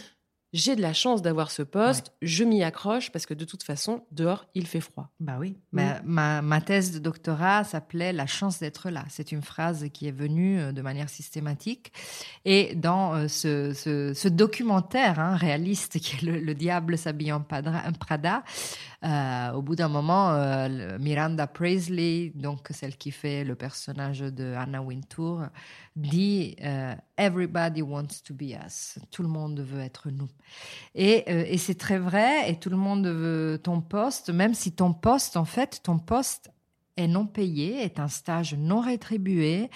[0.52, 4.04] j'ai de la chance d'avoir ce poste, je m'y accroche parce que de toute façon,
[4.12, 5.10] dehors, il fait froid.
[5.20, 5.56] Bah oui.
[5.72, 9.04] Ma, ma, thèse de doctorat s'appelait La chance d'être là.
[9.10, 11.92] C'est une phrase qui est venue euh, de manière systématique.
[12.44, 18.42] Et dans euh, ce, ce, documentaire hein, réaliste qui est le, Diable s'habille en Prada,
[19.04, 20.32] euh, au bout d'un moment,
[20.98, 25.44] Miranda Priestley, donc celle qui fait le personnage de Anna Wintour,
[25.96, 26.56] dit
[27.16, 28.98] Everybody wants to be us.
[29.10, 30.28] Tout le monde veut être nous.
[30.96, 34.92] Euh, et c'est très vrai, et tout le monde veut ton poste, même si ton
[34.92, 36.50] poste, en fait, ton poste
[36.98, 39.70] est non payé, est un stage non rétribué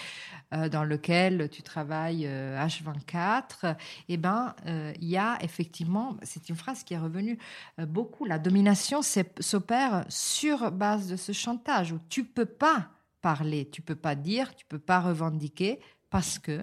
[0.52, 3.76] euh, dans lequel tu travailles H24,
[4.08, 7.38] eh ben, il y a effectivement, c'est une phrase qui est revenue
[7.78, 12.88] beaucoup, la domination s'opère sur base de ce chantage où tu peux pas
[13.22, 15.80] parler, tu peux pas dire, tu peux pas revendiquer
[16.10, 16.60] parce que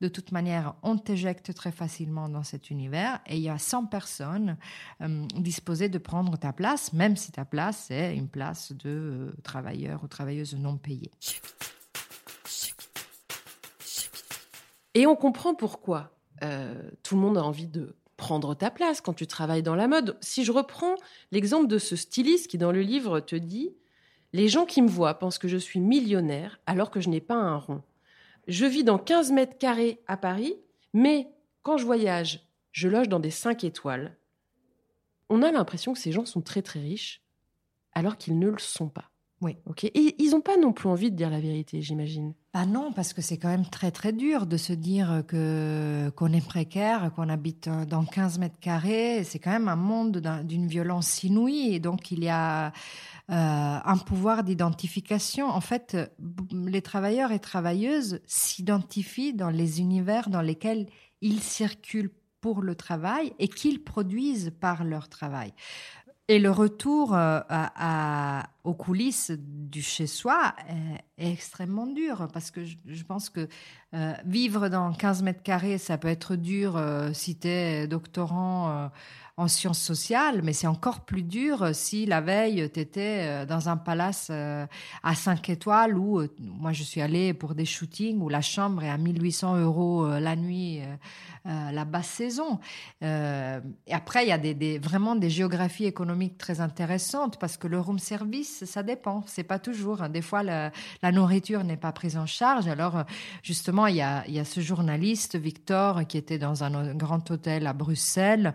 [0.00, 3.86] de toute manière, on t'éjecte très facilement dans cet univers et il y a 100
[3.86, 4.58] personnes
[5.00, 9.32] euh, disposées de prendre ta place, même si ta place est une place de euh,
[9.42, 11.10] travailleur ou travailleuse non payée.
[14.92, 16.10] Et on comprend pourquoi
[16.42, 19.88] euh, tout le monde a envie de prendre ta place quand tu travailles dans la
[19.88, 20.18] mode.
[20.20, 20.94] Si je reprends
[21.32, 23.74] l'exemple de ce styliste qui dans le livre te dit
[24.34, 27.36] Les gens qui me voient pensent que je suis millionnaire alors que je n'ai pas
[27.36, 27.82] un rond
[28.46, 30.56] je vis dans 15 mètres carrés à Paris,
[30.92, 31.28] mais
[31.62, 34.16] quand je voyage, je loge dans des 5 étoiles.
[35.28, 37.22] On a l'impression que ces gens sont très très riches,
[37.92, 39.10] alors qu'ils ne le sont pas.
[39.40, 39.56] Oui.
[39.66, 39.84] Ok?
[39.84, 42.34] Et ils n'ont pas non plus envie de dire la vérité, j'imagine?
[42.58, 46.46] Ah non, parce que c'est quand même très très dur de se dire qu'on est
[46.46, 49.24] précaire, qu'on habite dans 15 mètres carrés.
[49.24, 51.74] C'est quand même un monde d'une violence inouïe.
[51.74, 52.70] Et donc il y a euh,
[53.28, 55.50] un pouvoir d'identification.
[55.50, 55.98] En fait,
[56.50, 60.86] les travailleurs et travailleuses s'identifient dans les univers dans lesquels
[61.20, 65.52] ils circulent pour le travail et qu'ils produisent par leur travail.
[66.28, 72.28] Et le retour euh, à, aux coulisses du chez-soi est, extrêmement dur.
[72.32, 73.48] Parce que je, pense que
[73.94, 78.90] euh, vivre dans 15 mètres carrés, ça peut être dur si tu es doctorant
[79.38, 83.68] en sciences sociales, mais c'est encore plus dur si la veille, tu étais euh, dans
[83.68, 84.66] un palace euh,
[85.02, 88.82] à 5 étoiles où, euh, moi je suis allée pour des shootings où la chambre
[88.82, 90.80] est à 1800 euros la nuit,
[91.44, 92.58] la basse saison.
[93.02, 97.78] et après, il y a des, vraiment des géographies économiques très intéressantes parce que le
[97.80, 99.22] room service, ça dépend.
[99.26, 100.02] C'est pas toujours.
[100.02, 100.08] Hein.
[100.08, 100.72] Des fois, la,
[101.12, 102.68] nourriture n'est pas prise en charge.
[102.68, 103.04] Alors,
[103.42, 107.30] justement, il y a, il y a ce journaliste, Victor, qui était dans un grand
[107.30, 108.54] hôtel à Bruxelles.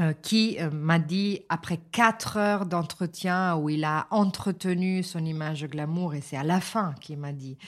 [0.00, 5.66] Euh, qui euh, m'a dit, après quatre heures d'entretien où il a entretenu son image
[5.66, 7.58] glamour, et c'est à la fin qu'il m'a dit,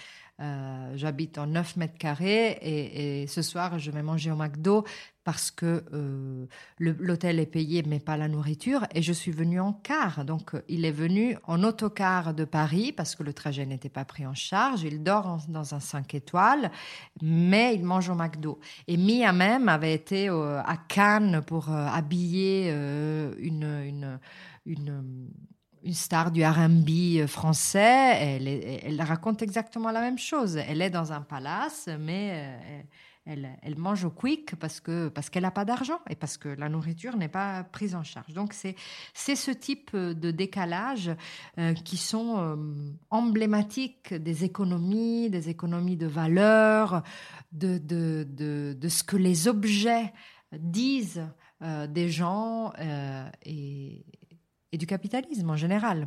[0.41, 4.85] euh, j'habite en 9 mètres carrés et, ce soir, je vais manger au McDo
[5.27, 6.47] parce que euh,
[6.79, 8.87] l'hôtel est payé, mais pas la nourriture.
[8.95, 10.25] Et je suis venue en car.
[10.25, 14.25] Donc, il est venu en autocar de Paris parce que le trajet n'était pas pris
[14.25, 14.85] en charge.
[14.85, 16.71] Il dort dans un 5 étoiles,
[17.21, 18.61] mais il mange au McDo.
[18.87, 24.19] Et Mia même avait été euh, à Cannes pour habiller une,
[24.65, 25.29] une,
[25.87, 28.17] une star du R&B français.
[28.17, 30.57] Elle, elle, raconte exactement la même chose.
[30.57, 32.83] Elle est dans un palace, mais euh,
[33.27, 36.49] elle, elle mange au quick parce que parce qu'elle n'a pas d'argent et parce que
[36.49, 38.33] la nourriture n'est pas prise en charge.
[38.33, 38.77] Donc c'est
[39.15, 41.11] c'est ce type de décalage
[41.59, 42.57] euh, qui sont euh,
[43.11, 47.03] emblématiques des économies, des économies de valeur,
[47.53, 50.13] de de, de, de ce que les objets
[50.53, 51.27] disent
[51.89, 52.73] des gens
[53.45, 54.05] et
[54.73, 56.07] et du capitalisme en général.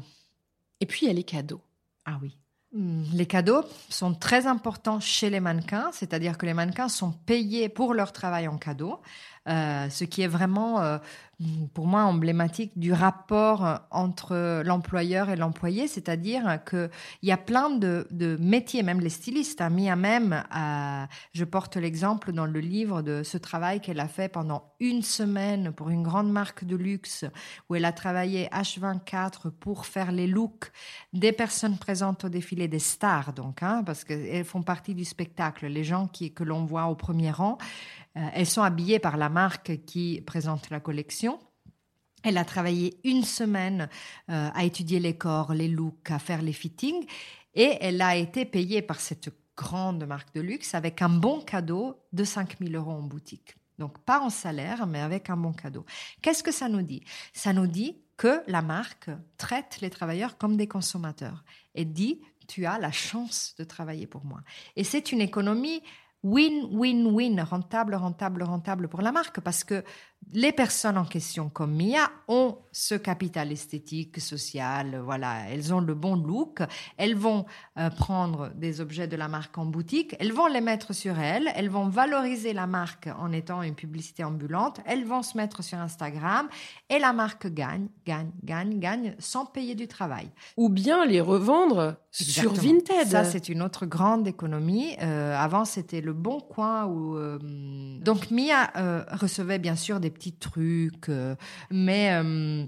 [0.80, 1.62] Et puis il y a les cadeaux.
[2.06, 2.38] Ah oui.
[2.72, 7.96] Les cadeaux sont très importants chez les mannequins, c'est-à-dire que les mannequins sont payés pour
[7.96, 9.00] leur travail en cadeau,
[9.50, 10.98] euh, ce qui est vraiment euh,
[11.74, 16.90] pour moi emblématique du rapport entre l'employeur et l'employé, c'est-à-dire qu'il
[17.24, 18.06] y a plein de,
[18.40, 20.44] métiers, même les stylistes, hein, mis à même,
[21.32, 25.72] je porte l'exemple dans le livre de ce travail qu'elle a fait pendant une semaine
[25.72, 27.24] pour une grande marque de luxe,
[27.70, 30.72] où elle a travaillé H24 pour faire les looks
[31.14, 35.68] des personnes présentes au défilé des stars, donc, hein, parce qu'elles font partie du spectacle,
[35.68, 37.58] les gens qui, que l'on voit au premier rang.
[38.20, 41.40] Euh, elles sont habillées par la marque qui présente la collection.
[42.24, 43.90] Elle a travaillé une semaine
[44.30, 47.06] euh, à étudier les corps, les looks, à faire les fittings,
[47.56, 51.98] et elle a été payée par cette grande marque de luxe avec un bon cadeau
[52.14, 53.56] de 5000 euros en boutique.
[53.78, 55.86] Donc pas en salaire, mais avec un bon cadeau.
[56.22, 57.04] Qu'est-ce que ça nous dit?
[57.34, 62.66] Ça nous dit que la marque traite les travailleurs comme des consommateurs et dit tu
[62.66, 64.42] as la chance de travailler pour moi.
[64.76, 65.82] Et c'est une économie
[66.24, 69.84] win, win, win, rentable, rentable, rentable pour la marque parce que
[70.34, 75.96] les personnes en question comme Mia ont ce capital esthétique, social, voilà, elles ont le
[75.96, 76.60] bon look,
[76.98, 77.46] elles vont
[77.78, 81.52] euh, prendre des objets de la marque en boutique, elles vont les mettre sur elles,
[81.56, 85.80] elles vont valoriser la marque en étant une publicité ambulante, elles vont se mettre sur
[85.80, 86.48] Instagram.
[86.90, 90.30] Et la marque gagne, gagne, gagne, gagne sans payer du travail.
[90.58, 93.08] Ou bien les revendre sur Vinted.
[93.08, 94.96] Ça, c'est une autre grande économie.
[95.02, 97.16] Euh, avant, c'était le bon coin où...
[97.16, 97.40] Euh,
[98.02, 98.72] donc Mia
[99.12, 101.36] recevait bien sûr des petits trucs, euh,
[101.72, 102.66] mais euh,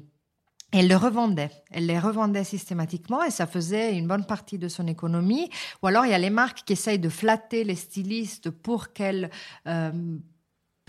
[0.71, 1.51] elle les revendait.
[1.71, 5.49] Elle les revendait systématiquement et ça faisait une bonne partie de son économie.
[5.83, 9.29] Ou alors il y a les marques qui essayent de flatter les stylistes pour qu'elles
[9.67, 9.91] euh,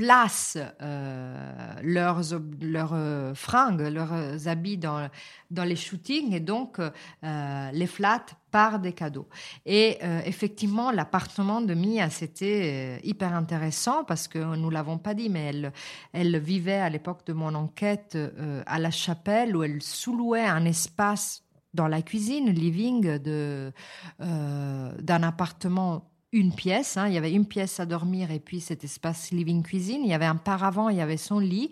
[0.02, 2.22] placent euh, leurs,
[2.60, 5.08] leurs euh, fringues, leurs habits dans,
[5.52, 9.28] dans les shootings et donc euh, les flattent par des cadeaux.
[9.64, 15.46] Et effectivement, l'appartement de Mia, c'était hyper intéressant parce que nous l'avons pas dit, mais
[15.46, 15.72] elle,
[16.12, 18.18] elle vivait à l'époque de mon enquête
[18.66, 23.72] à la chapelle où elle sous-louait un espace dans la cuisine, living de
[24.18, 26.96] d'un appartement une pièce.
[26.96, 27.08] Hein.
[27.08, 30.00] Il y avait une pièce à dormir et puis cet espace living cuisine.
[30.02, 31.70] Il y avait un paravent, il y avait son lit.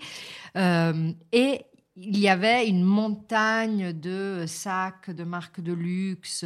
[0.57, 1.65] Euh, et
[1.97, 6.45] il y avait une montagne de sacs de marques de luxe,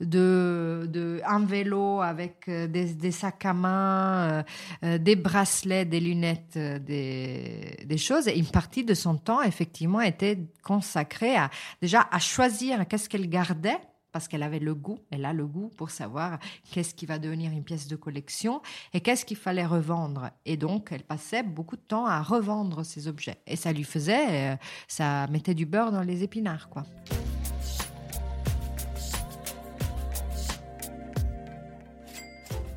[0.00, 4.44] de, un vélo avec euh, des, sacs à main,
[4.84, 8.28] euh, des bracelets, des lunettes, des, des, choses.
[8.28, 11.50] Et une partie de son temps, effectivement, était consacrée à
[11.80, 13.80] déjà à choisir qu'est-ce qu'elle gardait
[14.12, 16.38] parce qu'elle avait le goût, elle a le goût pour savoir
[16.70, 18.60] qu'est-ce qui va devenir une pièce de collection
[18.92, 20.30] et qu'est-ce qu'il fallait revendre.
[20.44, 23.38] Et donc, elle passait beaucoup de temps à revendre ces objets.
[23.46, 24.56] Et ça lui faisait, euh,
[24.86, 26.84] ça mettait du beurre dans les épinards, quoi.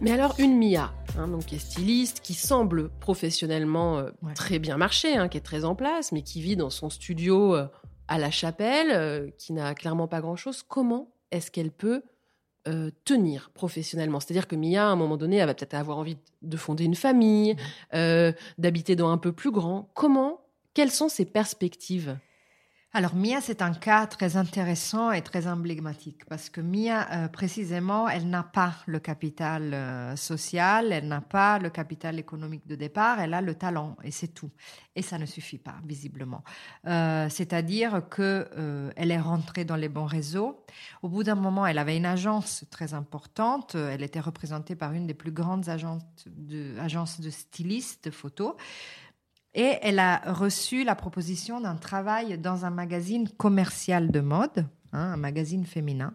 [0.01, 4.77] Mais alors, une Mia, hein, donc qui est styliste, qui semble professionnellement euh, très bien
[4.77, 7.67] marcher, hein, qui est très en place, mais qui vit dans son studio euh,
[8.07, 10.61] à la chapelle, qui n'a clairement pas grand-chose.
[10.61, 12.03] Comment est-ce qu'elle peut
[12.67, 14.19] euh, tenir professionnellement?
[14.19, 16.95] C'est-à-dire que Mia, à un moment donné, elle va peut-être avoir envie de fonder une
[16.95, 17.57] famille, mmh.
[17.95, 19.89] euh, d'habiter dans un peu plus grand.
[19.93, 20.41] Comment
[20.73, 22.17] Quelles sont ses perspectives?
[22.95, 28.07] Alors Mia, c'est un cas très intéressant et très emblématique parce que Mia, euh, précisément,
[28.07, 33.19] elle n'a pas le capital euh, social, elle n'a pas le capital économique de départ,
[33.19, 34.49] elle a le talent et c'est tout.
[34.95, 36.41] Et ça ne suffit pas, visiblement.
[36.87, 38.47] Euh, c'est-à-dire que
[38.95, 40.63] elle est rentrée dans les bons réseaux.
[41.01, 43.75] Au bout d'un moment, elle avait une agence très importante.
[43.75, 48.55] Elle était représentée par une des plus grandes agences de, agences de stylistes photos.
[49.55, 55.13] Et elle a reçu la proposition d'un travail dans un magazine commercial de mode, hein,
[55.13, 56.13] un magazine féminin.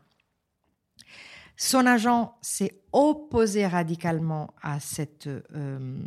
[1.57, 5.99] Son agent s'est opposé radicalement à cette euh,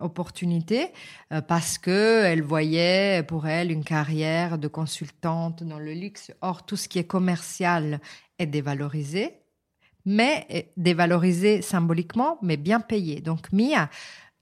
[0.00, 0.88] opportunité
[1.32, 6.32] euh, parce que elle voyait pour elle une carrière de consultante dans le luxe.
[6.40, 8.00] Or, tout ce qui est commercial
[8.38, 9.40] est dévalorisé,
[10.04, 13.20] mais dévalorisé symboliquement, mais bien payé.
[13.20, 13.90] Donc, Mia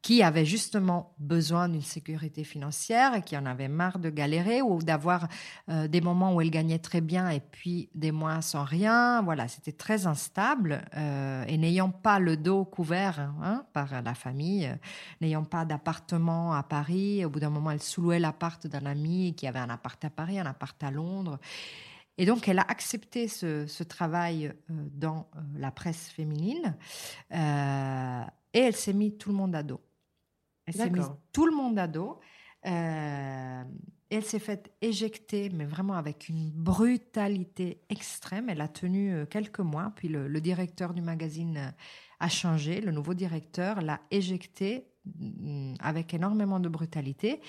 [0.07, 4.80] qui avait justement besoin d'une sécurité financière et qui en avait marre de galérer ou
[4.80, 5.26] d'avoir
[5.68, 9.20] euh, des moments où elle gagnait très bien et puis des mois sans rien.
[9.22, 14.66] Voilà, c'était très instable euh, et n'ayant pas le dos couvert hein, par la famille,
[14.66, 14.76] euh,
[15.20, 17.24] n'ayant pas d'appartement à Paris.
[17.24, 20.38] Au bout d'un moment, elle sous-louait l'appart d'un ami qui avait un appart à Paris,
[20.38, 21.40] un appart à Londres.
[22.16, 25.26] Et donc, elle a accepté ce, ce travail dans
[25.59, 26.76] la presse féminine
[27.32, 29.80] et elle s'est mis tout le monde à dos.
[30.67, 32.19] Elle s'est mise tout le monde à dos.
[32.67, 33.64] Euh,
[34.11, 38.49] elle s'est faite éjecter, mais vraiment avec une brutalité extrême.
[38.49, 41.71] Elle a tenu euh, quelques mois, puis le, directeur du magazine euh,
[42.21, 42.81] a changé.
[42.81, 47.41] Le nouveau directeur l'a éjectée mm, avec énormément de brutalité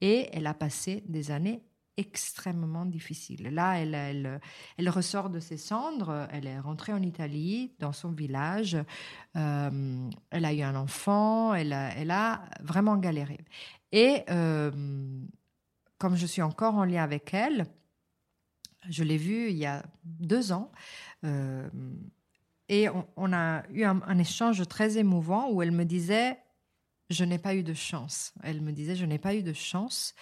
[0.00, 1.62] et elle a passé des années
[1.98, 3.48] extrêmement difficile.
[3.52, 4.40] Là, elle,
[4.88, 8.78] ressort de ses cendres, elle est rentrée en Italie, dans son village,
[9.36, 13.38] euh, elle a eu un enfant, elle a, vraiment galéré.
[13.90, 14.70] Et euh,
[15.98, 17.66] comme je suis encore en lien avec elle,
[18.88, 20.70] je l'ai vue il y a deux ans,
[21.24, 21.68] euh,
[22.68, 22.86] et
[23.16, 26.38] on, a eu un échange très émouvant où elle me disait,
[27.10, 28.32] je n'ai pas eu de chance.
[28.42, 30.14] Elle me disait, je n'ai pas eu de chance.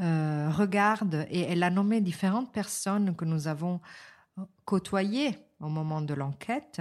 [0.00, 3.80] Euh, regarde, et elle a nommé différentes personnes que nous avons
[4.64, 6.80] côtoyées au moment de l'enquête.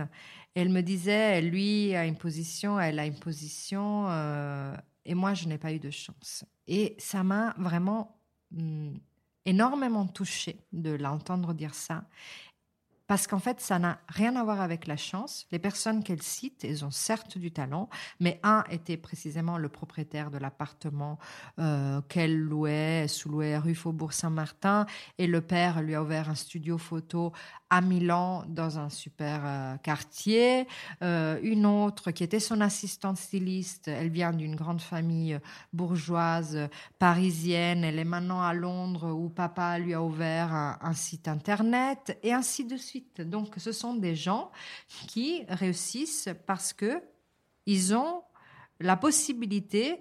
[0.54, 5.48] Elle me disait, lui a une position, elle a une position, euh, et moi, je
[5.48, 6.46] n'ai pas eu de chance.
[6.68, 8.20] Et ça m'a vraiment
[8.52, 8.96] hmm,
[9.46, 12.04] énormément touchée de l'entendre dire ça
[13.08, 15.48] parce qu'en fait, ça n'a rien à voir avec la chance.
[15.52, 17.90] Les personnes qu'elle cite, elles ont certes du talent,
[18.20, 21.18] mais un était précisément le propriétaire de l'appartement
[21.60, 24.86] euh, qu'elle louait, sous-louait rue Faubourg Saint-Martin,
[25.18, 27.32] et le père lui a ouvert un studio photo
[27.70, 30.68] à Milan dans un super euh, quartier.
[31.02, 35.40] Euh, une autre qui était son assistante styliste, elle vient d'une grande famille
[35.72, 37.86] bourgeoise parisienne.
[37.86, 42.66] Elle est maintenant à Londres où papa lui a ouvert un site internet et ainsi
[42.66, 42.97] de suite.
[43.20, 44.52] Donc ce sont des gens
[45.08, 47.02] qui réussissent parce que
[47.66, 48.24] ils ont
[48.80, 50.00] la possibilité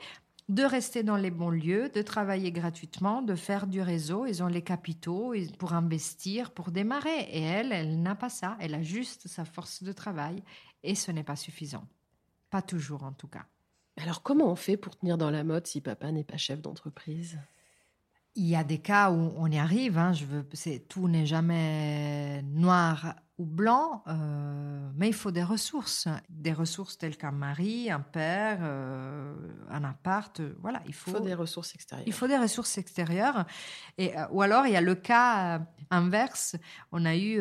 [0.49, 4.27] de rester dans les bons lieux, de travailler gratuitement, de faire du réseau.
[4.27, 7.29] Ils ont les capitaux pour investir, pour démarrer.
[7.31, 8.57] Et elle, elle n'a pas ça.
[8.61, 10.43] Elle a juste sa force de travail.
[10.85, 11.85] Et ce n'est pas suffisant.
[12.51, 13.47] Pas toujours, en tout cas.
[13.97, 17.41] Alors, comment on fait pour tenir dans la mode si papa n'est pas chef d'entreprise?
[18.37, 19.99] Il y a des cas où on y arrive.
[19.99, 20.47] Hein, je veux,
[20.89, 27.19] tout n'est jamais noir ou blanc, euh, mais il faut des ressources, des ressources telles
[27.19, 29.35] qu'un mari, un père, euh,
[29.69, 30.41] un appart.
[30.61, 32.07] Voilà, il faut, il faut, des ressources extérieures.
[32.07, 33.45] Il faut des ressources extérieures.
[33.99, 35.61] Et, euh, ou alors il y a le cas
[35.91, 36.57] inverse.
[36.93, 37.39] On a eu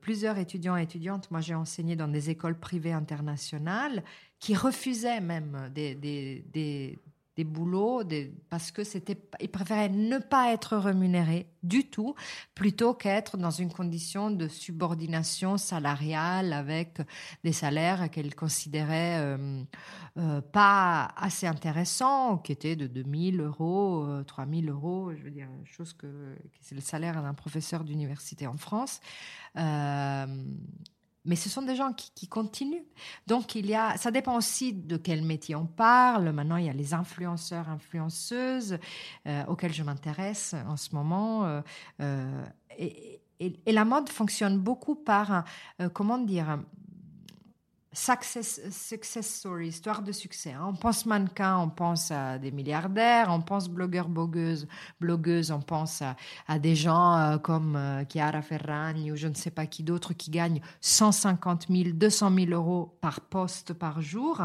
[0.00, 1.30] plusieurs étudiants et étudiantes.
[1.30, 4.04] Moi, j'ai enseigné dans des écoles privées internationales
[4.40, 6.98] qui refusaient même des, des, des
[7.36, 12.14] des boulots des, parce que c'était ils préféraient ne pas être rémunérés du tout
[12.54, 16.98] plutôt qu'être dans une condition de subordination salariale avec
[17.42, 19.62] des salaires qu'elles considéraient euh,
[20.18, 25.48] euh, pas assez intéressants qui étaient de 2000 euros 3000 euh, euros je veux dire
[25.64, 29.00] chose que c'est le salaire d'un professeur d'université en France
[31.24, 32.84] mais ce sont des gens qui, continuent.
[33.26, 36.30] Donc, il y a, ça dépend aussi de quel métier on parle.
[36.32, 38.78] Maintenant, il y a les influenceurs, influenceuses,
[39.26, 41.44] euh, auxquels je m'intéresse en ce moment.
[41.44, 41.60] Euh,
[42.00, 42.44] euh,
[42.78, 45.44] et, et, la mode fonctionne beaucoup par,
[45.92, 46.58] comment dire,
[47.94, 50.52] success, success story, histoire de succès.
[50.52, 50.66] Hein.
[50.68, 54.66] On pense mannequin, on pense à des milliardaires, on pense blogueur, blogueuse,
[55.00, 59.50] blogueuse, on pense à, des gens euh, comme euh, Chiara Ferragni ou je ne sais
[59.50, 64.42] pas qui d'autre qui gagnent 150 000, 200 000 euros par poste par jour.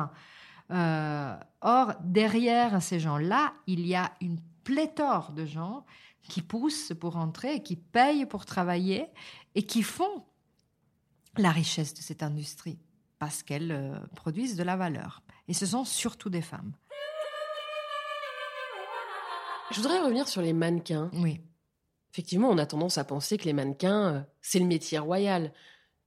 [0.72, 5.86] Euh, or, derrière ces gens-là, il y a une pléthore de gens
[6.22, 9.08] qui poussent pour entrer, qui payent pour travailler
[9.56, 10.24] et qui font
[11.38, 12.78] la richesse de cette industrie
[13.20, 15.22] parce qu'elles euh, produisent de la valeur.
[15.48, 16.74] Et ce sont surtout des femmes.
[19.72, 21.12] Je voudrais revenir sur les mannequins.
[21.14, 21.42] Oui.
[22.12, 25.54] Effectivement, on a tendance à penser que les mannequins, euh, c'est le métier royal.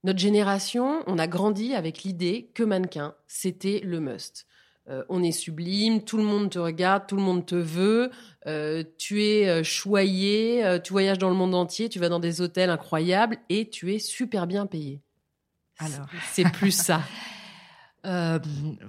[0.02, 4.46] Notre génération, on a grandi avec l'idée que mannequin, c'était le must.
[4.88, 8.10] Euh, on est sublime, tout le monde te regarde, tout le monde te veut,
[8.98, 13.38] tu es choyé, tu voyages dans le monde entier, tu vas dans des hôtels incroyables
[13.48, 15.00] et tu es super bien payé.
[15.84, 17.02] Alors, c'est plus ça.
[18.04, 18.40] Euh,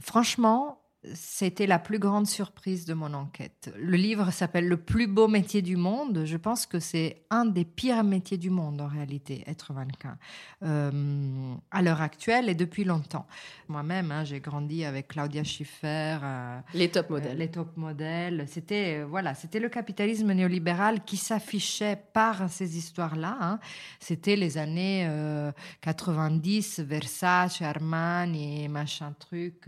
[0.02, 0.83] franchement,
[1.14, 3.74] c'était la plus grande surprise de mon enquête.
[3.78, 6.24] Le livre s'appelle Le plus beau métier du monde.
[6.26, 10.18] Je pense que c'est un des pires métiers du monde en réalité, être mannequin,
[10.64, 13.28] euh, à l'heure actuelle et depuis longtemps.
[13.68, 16.20] Moi-même, hein, j'ai grandi avec Claudia Schiffer.
[16.24, 17.38] Euh, les top modèles.
[17.38, 18.46] les top modèles.
[18.48, 23.38] C'était euh, voilà, c'était le capitalisme néolibéral qui s'affichait par ces histoires-là.
[23.42, 23.60] Hein.
[24.00, 25.10] C'était les années
[25.82, 29.68] 90, Versace, Armani, machin truc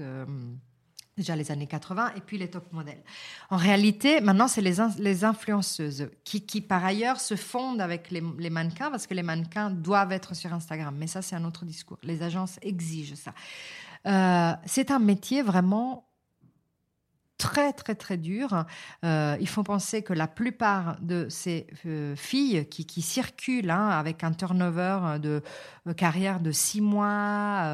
[1.18, 3.02] déjà les années 80, et puis les top modèles.
[3.50, 8.92] En réalité, maintenant, c'est les, influenceuses qui, par ailleurs, se fondent avec les, les, mannequins
[8.92, 10.96] parce que les mannequins doivent être sur Instagram.
[10.98, 11.98] Mais ça, c'est un autre discours.
[12.04, 13.34] Les agences exigent ça.
[14.06, 16.08] Euh, c'est un métier vraiment
[17.38, 18.66] très très très dur.
[19.04, 24.24] Euh, il faut penser que la plupart de ces euh, filles qui, circulent hein, avec
[24.24, 25.42] un turnover de
[25.88, 27.70] euh, carrière de six mois,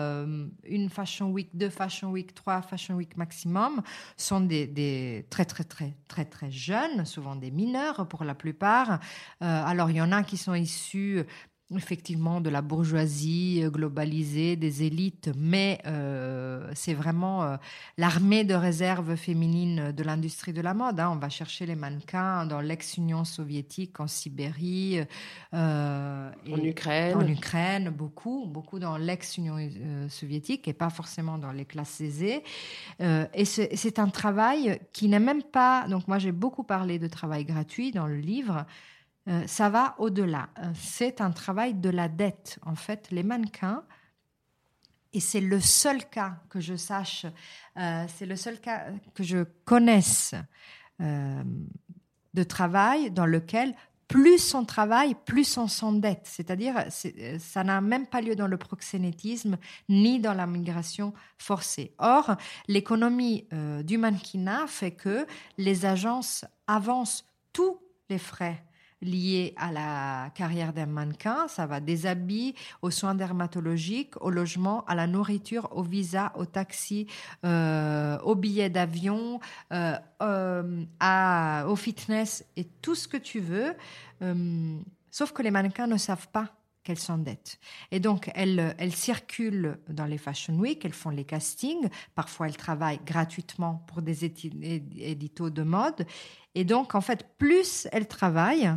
[0.63, 3.81] une fashion week, deux fashion week, trois fashion week maximum,
[4.17, 8.99] sont des, des très très très très très jeunes, souvent des mineurs pour la plupart.
[9.39, 11.25] alors il y en a qui sont issus
[11.77, 17.57] effectivement de la bourgeoisie euh, globalisée, des élites, mais euh, c'est vraiment euh,
[17.97, 20.99] l'armée de réserve féminine de l'industrie de la mode.
[20.99, 21.11] Hein.
[21.13, 24.99] On va chercher les mannequins dans l'ex-Union soviétique, en Sibérie,
[25.53, 26.31] en
[26.63, 29.57] Ukraine, en Ukraine, beaucoup, beaucoup dans l'ex-Union
[30.09, 32.43] soviétique et pas forcément dans les classes aisées.
[32.99, 35.87] et c'est un travail qui n'est même pas.
[35.87, 38.65] Donc moi j'ai beaucoup parlé de travail gratuit dans le livre.
[39.27, 40.49] Euh, ça va au-delà.
[40.57, 42.59] Euh, c'est un travail de la dette.
[42.63, 43.83] En fait, les mannequins,
[45.13, 47.25] et c'est le seul cas que je sache,
[47.77, 50.35] euh, c'est le seul cas que je connaisse
[50.99, 53.73] de travail dans lequel
[54.07, 56.21] plus on travaille, plus on s'endette.
[56.25, 56.75] C'est-à-dire,
[57.39, 59.57] ça n'a même pas lieu dans le proxénétisme
[59.89, 61.95] ni dans la migration forcée.
[61.97, 62.35] Or,
[62.67, 63.47] l'économie
[63.83, 65.25] du mannequinat fait que
[65.57, 68.63] les agences avancent tous les frais
[69.01, 71.47] liées à la carrière d'un mannequin.
[71.47, 76.45] Ça va des habits aux soins dermatologiques, au logement, à la nourriture, au visa, au
[76.45, 77.07] taxi,
[77.45, 79.39] euh, au billet d'avion,
[79.73, 83.75] euh, euh, au fitness et tout ce que tu veux.
[85.09, 86.47] sauf que les mannequins ne savent pas
[86.83, 87.59] qu'elles s'endettent.
[87.91, 92.57] Et donc, elles, elles circulent dans les Fashion Week, elles font les castings, parfois elles
[92.57, 96.05] travaillent gratuitement pour des éditos de mode.
[96.55, 98.71] Et donc, en fait, plus elles travaillent,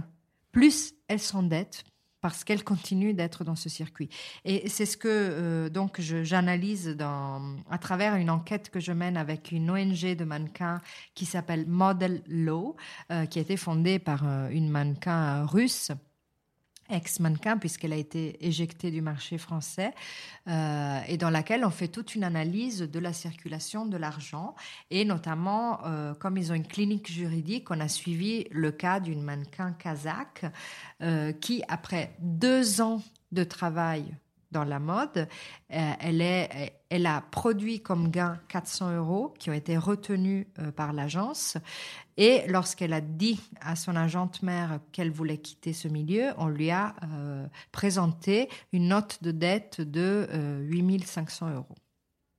[0.54, 1.84] plus elles s'endettent
[2.24, 4.08] parce qu'elles continuent d'être dans ce circuit.
[4.46, 9.52] Et c'est ce que euh, donc j'analyse à travers une enquête que je mène avec
[9.52, 10.80] une ONG de mannequins
[11.14, 12.76] qui s'appelle Model Law,
[13.12, 15.92] euh, qui a été fondée par euh, une mannequin russe
[16.94, 19.92] ex-mannequin puisqu'elle a été éjectée du marché français
[20.48, 24.54] euh, et dans laquelle on fait toute une analyse de la circulation de l'argent.
[24.90, 29.22] Et notamment euh, comme ils ont une clinique juridique on a suivi le cas d'une
[29.22, 30.44] mannequin kazakh
[31.02, 34.14] euh, qui après deux ans de travail
[34.54, 35.28] dans la mode.
[35.72, 40.72] Euh, elle, est, elle a produit comme gain 400 euros qui ont été retenus euh,
[40.72, 41.58] par l'agence.
[42.16, 46.70] Et lorsqu'elle a dit à son agente mère qu'elle voulait quitter ce milieu, on lui
[46.70, 50.28] a euh, présenté une note de dette de
[50.62, 51.74] 8500 euros.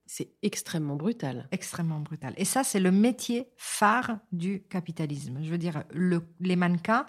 [0.07, 1.47] C'est extrêmement brutal.
[1.51, 2.33] Extrêmement brutal.
[2.37, 5.39] Et ça, c'est le métier phare du capitalisme.
[5.41, 7.05] Je veux dire, le, les mannequins,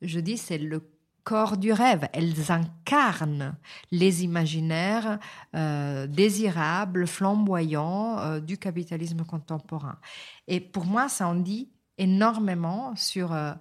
[0.00, 0.80] je dis, c'est le
[1.24, 2.08] corps du rêve.
[2.12, 3.54] Elles incarnent
[3.90, 5.18] les imaginaires
[5.54, 9.98] euh, désirables, flamboyants euh, du capitalisme contemporain.
[10.48, 13.52] Et pour moi, ça en dit énormément sur euh,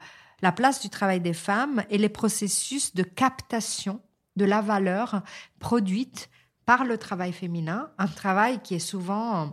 [0.42, 4.02] la place du travail des femmes et les processus de captation
[4.36, 5.22] de la valeur
[5.60, 6.30] produite
[6.66, 9.52] par le travail féminin, un travail qui est souvent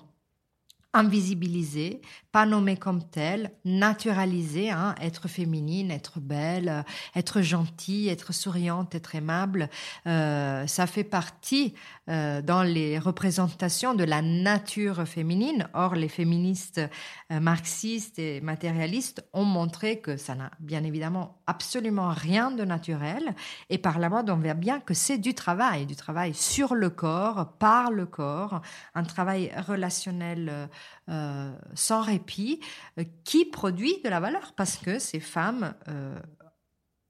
[0.94, 2.00] invisibilisée,
[2.38, 6.84] pas nommée comme telle, naturalisée, hein, être féminine, être belle,
[7.16, 9.68] être gentille, être souriante, être aimable,
[10.06, 11.74] euh, ça fait partie
[12.08, 15.68] euh, dans les représentations de la nature féminine.
[15.74, 16.80] Or, les féministes
[17.32, 23.34] euh, marxistes et matérialistes ont montré que ça n'a bien évidemment absolument rien de naturel.
[23.68, 26.88] Et par la mode, on voit bien que c'est du travail, du travail sur le
[26.88, 28.62] corps, par le corps,
[28.94, 30.68] un travail relationnel
[31.10, 32.60] euh, sans répit,
[33.24, 35.74] qui produit de la valeur parce que ces femmes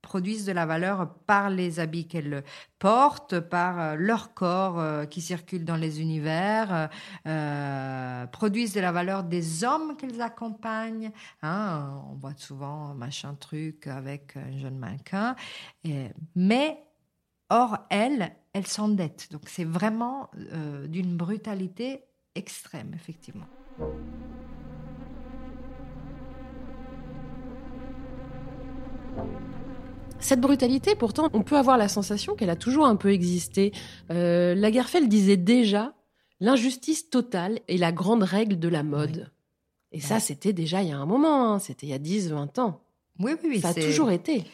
[0.09, 2.43] produisent de la valeur par les habits qu'elles
[2.79, 6.89] portent, par euh, leur corps euh, qui circule dans les univers,
[7.27, 11.13] euh, produisent de la valeur des hommes qu'elles accompagnent.
[11.43, 15.37] Hein, on voit souvent machin truc avec un jeune mannequin.
[16.35, 16.79] mais,
[17.51, 19.29] or, elles, elles s'endettent.
[19.31, 20.31] Donc c'est vraiment
[20.87, 22.05] d'une brutalité
[22.35, 23.47] extrême, effectivement.
[30.21, 33.73] Cette brutalité, pourtant, on peut avoir la sensation qu'elle a toujours un peu existé.
[34.11, 35.95] Euh, Lagerfeld disait déjà
[36.41, 39.31] l'injustice totale est la grande règle de la mode.
[39.93, 41.59] Et ça, c'était déjà il y a un moment, hein.
[41.59, 42.81] c'était il y a 10, 20 ans.
[43.21, 43.61] Oui, oui, oui.
[43.61, 44.45] Ça a toujours été.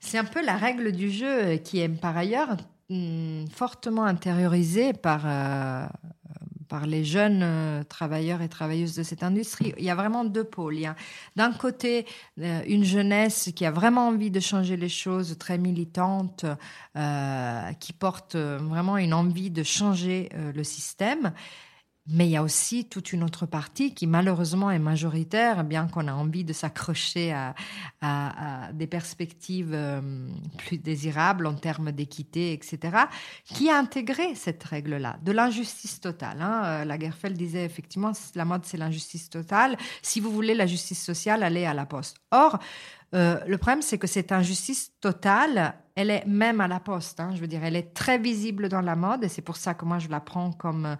[0.00, 2.56] C'est un peu la règle du jeu qui est par ailleurs
[2.90, 5.86] hum, fortement intériorisée par euh,
[6.72, 9.74] par les jeunes euh, travailleurs et travailleuses de cette industrie.
[9.76, 10.76] Il y a vraiment deux pôles.
[10.76, 10.96] Il y a
[11.36, 12.06] d'un côté
[12.40, 16.46] euh, une jeunesse qui a vraiment envie de changer les choses, très militante,
[16.96, 21.34] euh, qui porte vraiment une envie de changer le système.
[22.08, 26.08] Mais il y a aussi toute une autre partie qui malheureusement est majoritaire, bien qu'on
[26.08, 30.00] a envie de s'accrocher à, des perspectives euh,
[30.58, 32.96] plus désirables en termes d'équité, etc.,
[33.44, 36.42] qui a intégré cette règle-là, de l'injustice totale.
[36.42, 36.62] Hein.
[36.64, 39.76] Euh, la Lagerfeld disait effectivement, la mode c'est l'injustice totale.
[40.02, 42.16] Si vous voulez la justice sociale, allez à la poste.
[42.32, 42.58] Or,
[43.14, 47.20] euh, le problème, c'est que cette injustice totale, elle est même à la poste.
[47.20, 47.32] Hein.
[47.34, 49.84] je veux dire, elle est très visible dans la mode et c'est pour ça que
[49.84, 50.96] moi je la prends comme,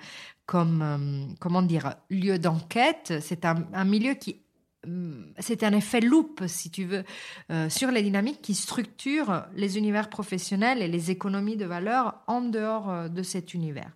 [0.53, 3.15] comme euh, comment dire, lieu d'enquête.
[3.23, 4.43] C'est un, milieu qui
[4.87, 7.05] mm, c'est un effet loupe, si tu veux,
[7.51, 12.43] euh, sur les dynamiques qui structurent les univers professionnels et les économies de valeur en
[12.43, 13.93] dehors de cet univers.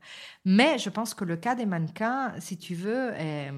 [0.47, 3.51] Mais je pense que le cas des mannequins, si tu veux, est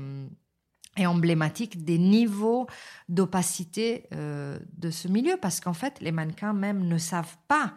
[1.07, 2.66] emblématique des niveaux
[3.09, 7.74] d'opacité euh, de ce milieu, parce qu'en fait, les mannequins même ne savent pas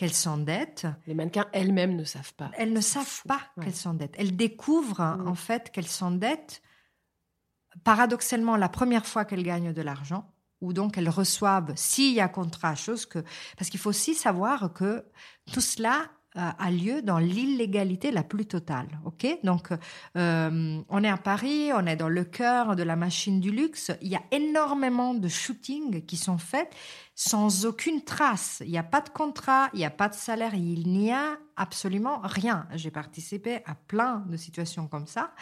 [0.00, 0.86] qu'elles s'endettent.
[1.06, 2.50] Les mannequins elles-mêmes ne savent pas.
[2.56, 4.14] Elles ne savent pas qu'elles s'endettent.
[4.16, 5.28] Elles découvrent mm.
[5.28, 6.62] en fait qu'elles s'endettent
[7.84, 10.32] paradoxalement la première fois qu'elles gagnent de l'argent
[10.62, 13.18] ou donc elles reçoivent s'il y a contrat, chose que
[13.58, 15.04] parce qu'il faut aussi savoir que
[15.52, 18.86] tout cela a lieu dans l'illégalité la plus totale.
[19.04, 19.70] Ok, donc
[20.16, 23.90] euh, on est à Paris, on est dans le cœur de la machine du luxe.
[24.00, 26.70] Il y a énormément de shootings qui sont faits
[27.16, 28.62] sans aucune trace.
[28.64, 31.36] Il n'y a pas de contrat, il n'y a pas de salaire, il n'y a
[31.60, 32.66] absolument rien.
[32.74, 35.32] J'ai participé à plein de situations comme ça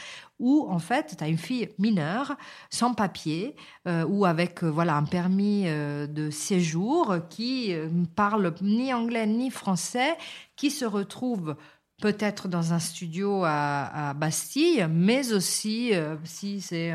[0.40, 2.36] où en fait tu as une fille mineure
[2.70, 3.54] sans papier
[3.86, 9.26] euh, ou avec euh, voilà un permis euh, de séjour qui ne parle ni anglais
[9.26, 10.16] ni français
[10.56, 11.54] qui se retrouve
[12.02, 15.92] peut-être dans un studio à, Bastille, mais aussi
[16.22, 16.94] si c'est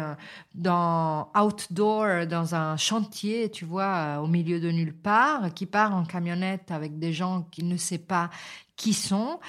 [0.55, 6.05] dans outdoor, dans un chantier, tu vois, au milieu de nulle part, qui part en
[6.05, 8.29] camionnette avec des gens qui ne sait pas
[8.75, 9.39] qui sont.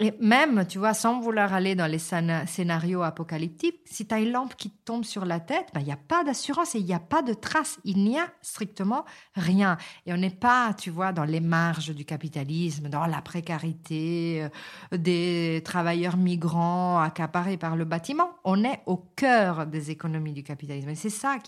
[0.00, 4.30] Et même, tu vois, sans vouloir aller dans les scénarios apocalyptiques, si tu as une
[4.30, 6.94] lampe qui tombe sur la tête, il ben, n'y a pas d'assurance et il n'y
[6.94, 7.80] a pas de trace.
[7.82, 9.76] Il n'y a strictement rien.
[10.06, 14.48] Et on n'est pas, tu vois, dans les marges du capitalisme, dans la précarité
[14.92, 18.30] euh, des travailleurs migrants accaparés par le bâtiment.
[18.44, 20.90] On est au cœur des économies du capitalisme.
[20.90, 21.38] Et c'est ça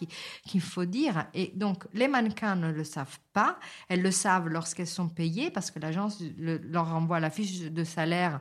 [0.44, 1.26] qu'il faut dire.
[1.34, 3.60] Et donc, les mannequins ne le savent pas.
[3.88, 8.39] Elles le savent lorsqu'elles sont payées parce que l'agence leur envoie la fiche de salaire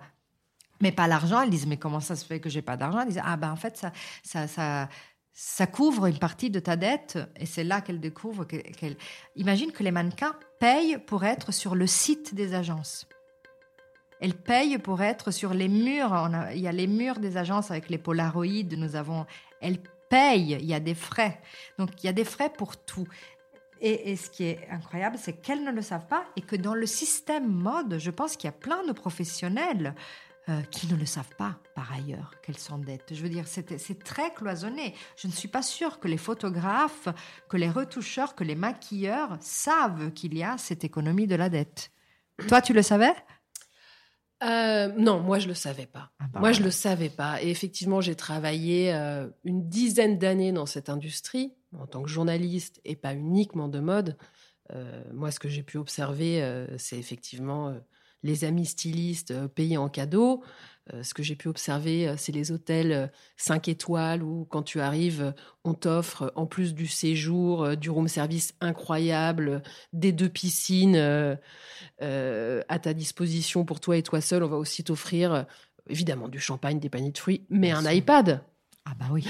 [0.82, 1.42] mais pas l'argent.
[1.42, 3.02] Elles disent mais comment ça se fait que j'ai pas d'argent?
[3.02, 3.92] Elles disent ah ben en fait ça
[4.24, 4.88] ça
[5.42, 8.98] ça couvre une partie de ta dette et c'est là qu'elle découvre qu'elle
[9.38, 13.08] imagine que les mannequins payent pour être sur le site des agences.
[14.20, 16.30] Elles payent pour être sur les murs.
[16.54, 18.78] il y a les murs des agences avec les polaroïdes.
[18.78, 19.26] Nous avons.
[19.62, 20.58] Elles payent.
[20.60, 21.40] Il y a des frais.
[21.78, 23.08] Donc il y a des frais pour tout.
[23.82, 26.86] Et, ce qui est incroyable, c'est qu'elles ne le savent pas et que dans le
[26.86, 29.96] système mode, je pense qu'il y a plein de professionnels
[30.50, 33.14] euh, qui ne le savent pas par ailleurs qu'elles s'endettent.
[33.14, 34.96] Je veux dire, c'est très cloisonné.
[35.16, 37.08] Je ne suis pas sûre que les photographes,
[37.50, 41.92] que les retoucheurs, que les maquilleurs savent qu'il y a cette économie de la dette.
[42.48, 43.14] Toi, tu le savais?
[44.42, 46.10] Euh, non, moi je le savais pas.
[46.20, 47.44] Ah bah moi je le savais pas.
[47.44, 52.82] Et effectivement, j'ai travaillé euh, une dizaine d'années dans cette industrie en tant que journaliste
[52.86, 54.18] et pas uniquement de mode.
[55.14, 57.76] moi, ce que j'ai pu observer, c'est effectivement
[58.24, 60.44] les amis stylistes euh, payés en cadeau.
[60.94, 64.80] Euh, ce que j'ai pu observer, euh, c'est les hôtels 5 étoiles où quand tu
[64.82, 69.62] arrives, on t'offre en plus du séjour, du room service incroyable,
[69.94, 70.98] des deux piscines
[72.00, 74.44] à ta disposition pour toi et toi seul.
[74.44, 75.46] On va aussi t'offrir
[75.88, 78.44] évidemment du champagne, des paniers de fruits, mais un iPad.
[78.86, 79.28] Ah bah oui.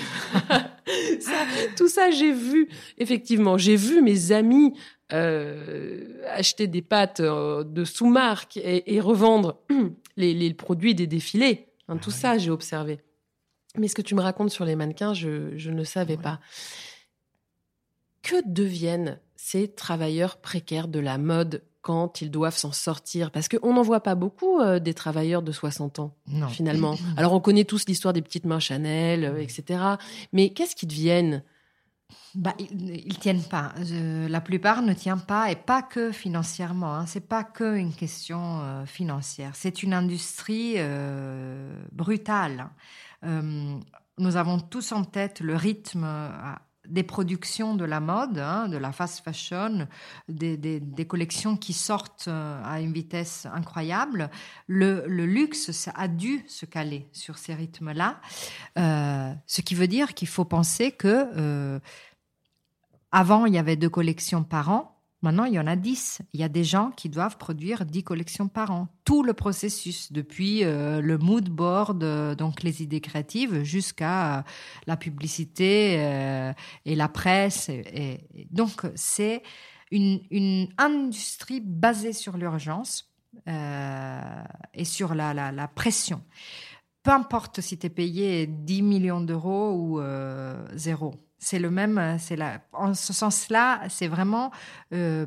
[1.76, 4.74] tout ça, j'ai vu, effectivement, j'ai vu mes amis
[5.12, 9.58] euh, acheter des pâtes euh, de sous-marque et, revendre
[10.18, 11.68] les, produits des défilés.
[11.88, 13.00] Hein, tout ah ça, j'ai observé.
[13.76, 16.40] Mais ce que tu me racontes sur les mannequins, je, ne savais pas.
[18.22, 23.32] Que deviennent ces travailleurs précaires de la mode quand ils doivent s'en sortir?
[23.32, 26.16] Parce qu'on n'en voit pas beaucoup euh, des travailleurs de 60 ans,
[26.50, 26.98] finalement.
[27.18, 29.82] Alors on connaît tous l'histoire des petites mains Chanel, etc.
[30.34, 31.44] Mais qu'est-ce qu'ils deviennent
[32.36, 33.74] bah, ils, ne tiennent pas.
[33.78, 36.96] la plupart ne tiennent pas, et pas que financièrement.
[36.96, 37.06] Hein.
[37.06, 39.52] C'est pas que une question euh, financière.
[39.56, 42.70] C'est une industrie euh, brutale.
[43.24, 43.78] Euh,
[44.18, 46.06] nous avons tous en tête le rythme
[46.90, 49.88] des productions de la mode, hein, de la fast fashion,
[50.28, 54.30] des, collections qui sortent à une vitesse incroyable.
[54.68, 58.20] Le, le, luxe a dû se caler sur ces rythmes-là,
[58.76, 61.80] ce qui veut dire qu'il faut penser que
[63.12, 64.99] avant, il y avait deux collections par an.
[65.22, 66.22] Maintenant, il y en a dix.
[66.32, 68.88] Il y a des gens qui doivent produire dix collections par an.
[69.04, 74.42] Tout le processus, depuis euh, le mood board, euh, donc les idées créatives, jusqu'à euh,
[74.88, 75.96] la publicité
[76.86, 77.68] et la presse.
[77.70, 79.44] Et, donc, c'est
[79.92, 83.12] une, industrie basée sur l'urgence
[83.46, 86.22] et sur la, la, pression.
[87.04, 90.02] Peu importe si tu es payé 10 millions d'euros ou
[90.76, 94.52] zéro c'est le même, euh, c'est la, en ce sens-là, c'est vraiment
[94.94, 95.26] euh,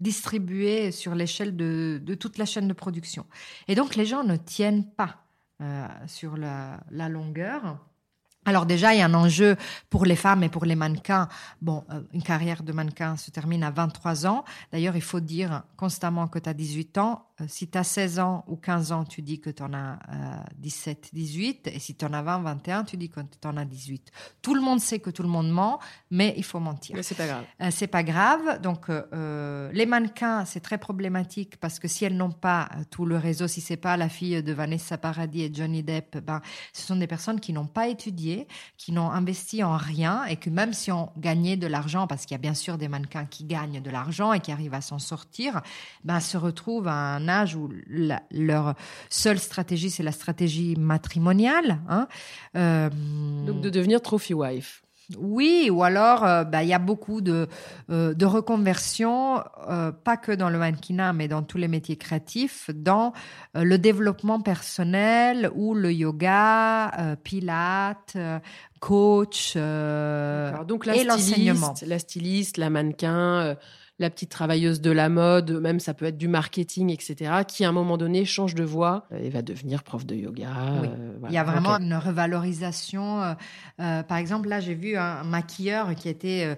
[0.00, 3.26] distribué sur l'échelle de, toute la chaîne de production.
[3.68, 5.24] Et donc les gens ne tiennent pas
[5.60, 7.78] euh, sur la, la longueur.
[8.46, 9.56] Alors déjà, il y a un enjeu
[9.90, 11.28] pour les femmes et pour les mannequins.
[11.60, 14.44] Bon, une carrière de mannequin se termine à 23 ans.
[14.70, 17.25] D'ailleurs, il faut dire constamment que tu as 18 ans.
[17.40, 19.98] Euh, si tu as 16 ans ou 15 ans, tu dis que tu en as
[20.58, 21.68] 17, 18.
[21.68, 24.10] Et si tu en as 20, 21, tu dis que tu en as 18.
[24.42, 25.78] Tout le monde sait que tout le monde ment,
[26.10, 26.96] mais il faut mentir.
[26.96, 27.44] Mais c'est pas grave.
[27.62, 28.60] Euh, c'est pas grave.
[28.62, 28.88] Donc,
[29.72, 33.60] les mannequins, c'est très problématique parce que si elles n'ont pas tout le réseau, si
[33.60, 36.40] c'est pas la fille de Vanessa Paradis et Johnny Depp, ben,
[36.72, 38.16] ce sont des personnes qui n'ont pas étudié
[38.76, 42.34] qui n'ont investi en rien et que même si on gagnait de l'argent, parce qu'il
[42.34, 44.98] y a bien sûr des mannequins qui gagnent de l'argent et qui arrivent à s'en
[44.98, 45.62] sortir,
[46.04, 47.68] ben, se retrouvent à un âge où
[48.30, 48.74] leur
[49.10, 51.80] seule stratégie, c'est la stratégie matrimoniale.
[51.88, 52.08] Hein.
[52.56, 52.90] Euh,
[53.46, 54.82] Donc de devenir trophy wife.
[55.18, 57.46] Oui, ou alors euh, bah, il y a beaucoup de,
[57.90, 62.70] euh, de reconversions, euh, pas que dans le mannequinat, mais dans tous les métiers créatifs,
[62.74, 63.12] dans
[63.54, 68.16] le développement personnel ou le yoga, pilates,
[68.80, 71.74] coach Donc, la et l'enseignement.
[71.86, 73.56] La styliste, la mannequin
[73.98, 77.70] la petite travailleuse de la mode, même ça peut être du marketing, etc., qui à
[77.70, 80.50] un moment donné change de voie et va devenir prof de yoga.
[80.82, 83.22] Euh, Il y a vraiment une revalorisation.
[83.22, 83.34] Euh,
[83.80, 86.56] euh, par exemple, là, j'ai vu un maquilleur qui était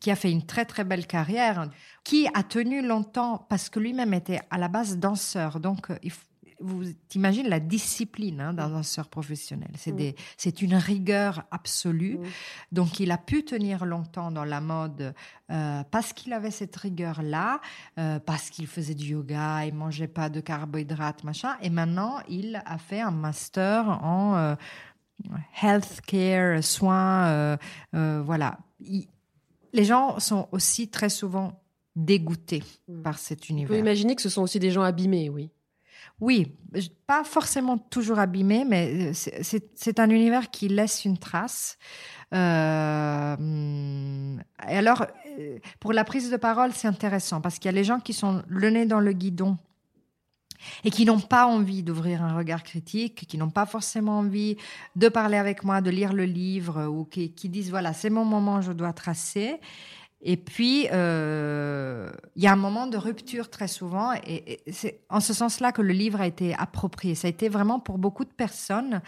[0.00, 1.68] qui a fait une très très belle carrière,
[2.04, 5.58] qui a tenu longtemps parce que lui-même était à la base danseur.
[5.58, 6.24] Donc, il faut
[6.64, 6.84] vous
[7.14, 9.70] imaginez la discipline hein, d'un danseur professionnel.
[9.76, 9.94] C'est
[10.36, 12.18] c'est une rigueur absolue.
[12.72, 15.14] Donc, il a pu tenir longtemps dans la mode
[15.50, 17.60] euh, parce qu'il avait cette rigueur-là,
[17.98, 21.56] euh, parce qu'il faisait du yoga, il mangeait pas de carbohydrates, machin.
[21.60, 24.54] Et maintenant, il a fait un master en euh,
[25.62, 27.58] healthcare, soins,
[27.92, 28.58] voilà.
[29.72, 31.60] les gens sont aussi très souvent
[31.94, 32.64] dégoûtés
[33.02, 33.72] par cet univers.
[33.72, 35.50] Vous imaginez que ce sont aussi des gens abîmés, oui.
[36.20, 36.56] Oui,
[37.06, 41.76] pas forcément toujours abîmé, mais euh, c'est un univers qui laisse une trace.
[42.32, 43.36] Euh,
[44.68, 45.06] et alors,
[45.38, 48.12] euh, pour la prise de parole, c'est intéressant parce qu'il y a les gens qui
[48.12, 49.58] sont le nez dans le guidon
[50.84, 54.56] et qui n'ont pas envie d'ouvrir un regard critique, qui n'ont pas forcément envie
[54.96, 58.24] de parler avec moi, de lire le livre, ou qui, qui disent voilà, c'est mon
[58.24, 59.60] moment, je dois tracer.
[60.26, 65.20] Et puis, euh, il y a un moment de rupture très souvent, et, c'est en
[65.20, 67.14] ce sens-là que le livre a été approprié.
[67.14, 69.02] Ça a été vraiment pour beaucoup de personnes,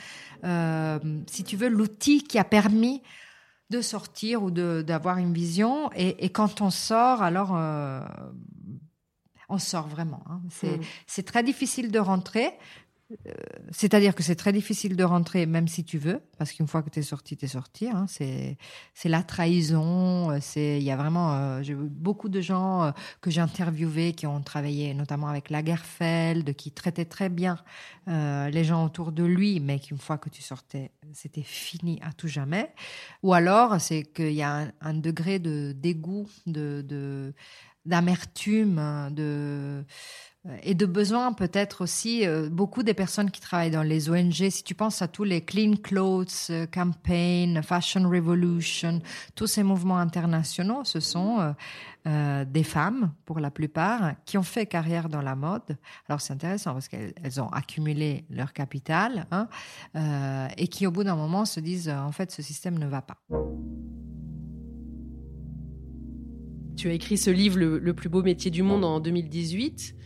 [0.45, 3.03] euh, si tu veux, l'outil qui a permis
[3.71, 5.91] de sortir ou d'avoir une vision.
[5.97, 8.01] Et, quand on sort, alors euh,
[9.49, 10.23] on sort vraiment.
[10.29, 10.43] Hein.
[10.51, 10.85] C'est, mmh.
[11.07, 12.53] c'est très difficile de rentrer.
[13.13, 13.33] Euh,
[13.71, 16.91] c'est-à-dire que c'est très difficile de rentrer, même si tu veux, parce qu'une fois que
[16.91, 17.89] tu es sorti, tu es sorti.
[17.89, 18.57] Hein, c'est,
[19.05, 20.33] la trahison.
[20.33, 24.43] Euh, c'est, il y a vraiment, euh, beaucoup de gens que j'ai interviewés qui ont
[24.43, 27.59] travaillé notamment avec Lagerfeld, qui traitaient très bien
[28.07, 32.29] les gens autour de lui, mais qu'une fois que tu sortais, c'était fini à tout
[32.29, 32.73] jamais.
[33.23, 37.35] Ou alors, c'est qu'il y a un, degré de dégoût, de, de
[37.87, 39.85] d'amertume, de
[40.63, 44.33] et de besoin peut-être aussi euh, beaucoup des personnes qui travaillent dans les ONG.
[44.51, 49.01] Si tu penses à tous les Clean Clothes euh, Campaign, Fashion Revolution,
[49.35, 51.55] tous ces mouvements internationaux, ce sont
[52.07, 55.77] euh, des femmes pour la plupart qui ont fait carrière dans la mode.
[56.09, 59.49] Alors c'est intéressant parce qu'elles ont accumulé leur capital hein,
[60.57, 63.17] et qui au bout d'un moment se disent en fait ce système ne va pas.
[66.77, 69.97] Tu as écrit ce livre, le, plus beau métier du monde, en 2018.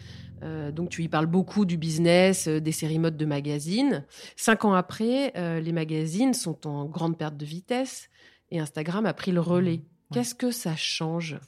[0.43, 4.05] Euh, donc tu y parles beaucoup du business, euh, des séries mode de magazines.
[4.37, 8.09] Cinq ans après, euh, les magazines sont en grande perte de vitesse
[8.51, 9.79] et Instagram a pris le relais.
[9.79, 10.15] Mmh.
[10.15, 11.39] Qu'est-ce que ça change?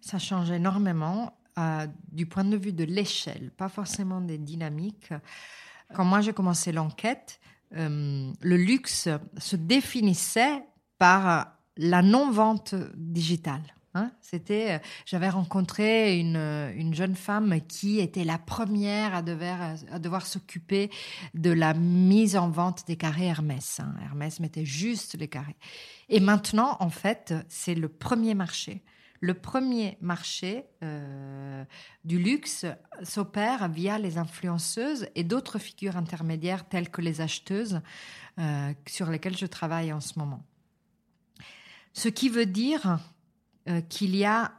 [0.00, 1.38] Ça change énormément
[2.10, 5.12] du point de vue de l'échelle, pas forcément des dynamiques.
[5.94, 7.38] Quand moi j'ai commencé l'enquête,
[7.70, 9.08] le luxe
[9.38, 10.64] se définissait
[10.98, 13.62] par la non-vente digitale.
[13.96, 14.10] Hein.
[14.20, 19.76] C'était, euh, j'avais rencontré une, euh, une, jeune femme qui était la première à devoir,
[19.92, 20.90] à devoir s'occuper
[21.34, 23.78] de la mise en vente des carrés Hermès.
[23.78, 23.94] Hein.
[24.02, 25.56] Hermès mettait juste les carrés.
[26.08, 28.82] Et maintenant, en fait, c'est le premier marché.
[29.20, 31.64] Le premier marché euh,
[32.04, 32.66] du luxe
[33.04, 37.80] s'opère via les influenceuses et d'autres figures intermédiaires telles que les acheteuses
[38.88, 40.42] sur lesquelles je travaille en ce moment.
[41.92, 42.98] Ce qui veut dire
[43.68, 44.52] euh, qu'il y a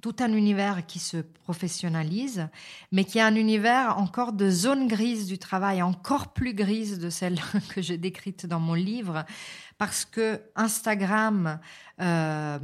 [0.00, 2.48] tout un univers qui se professionnalise,
[2.92, 7.10] mais qui a un univers encore de zone grise du travail, encore plus grise de
[7.10, 7.40] celle
[7.74, 9.24] que j'ai décrite dans mon livre,
[9.76, 11.58] parce que Instagram
[12.00, 12.58] euh,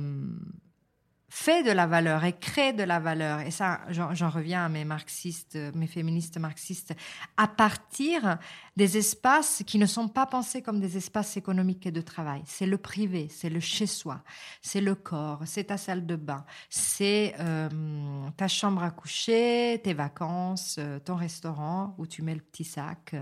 [1.35, 3.41] fait de la valeur et crée de la valeur.
[3.41, 6.95] Et ça, j'en reviens à mes marxistes, mes féministes marxistes,
[7.37, 8.39] à partir
[8.77, 12.43] des espaces qui ne sont pas pensés comme des espaces économiques et de travail.
[12.47, 14.23] C'est le privé, c'est le chez-soi,
[14.63, 17.69] c'est le corps, c'est ta salle de bain, c'est euh,
[18.37, 23.17] ta chambre à coucher, tes vacances, euh, ton restaurant où tu mets le petit sac,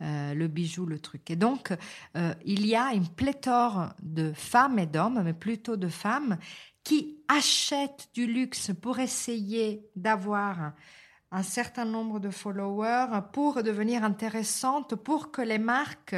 [0.00, 1.28] euh, le bijou, le truc.
[1.28, 1.76] Et donc,
[2.44, 6.38] il y a une pléthore de femmes et d'hommes, mais plutôt de femmes,
[6.88, 10.72] qui achètent du luxe pour essayer d'avoir
[11.30, 16.16] un certain nombre de followers, pour devenir intéressantes, pour que les marques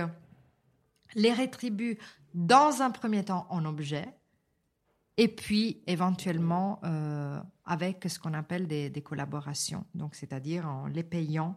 [1.16, 1.98] les rétribuent
[2.34, 4.14] dans un premier temps en objet,
[5.16, 11.02] et puis éventuellement euh, avec ce qu'on appelle des, des, collaborations, donc c'est-à-dire en les
[11.02, 11.56] payant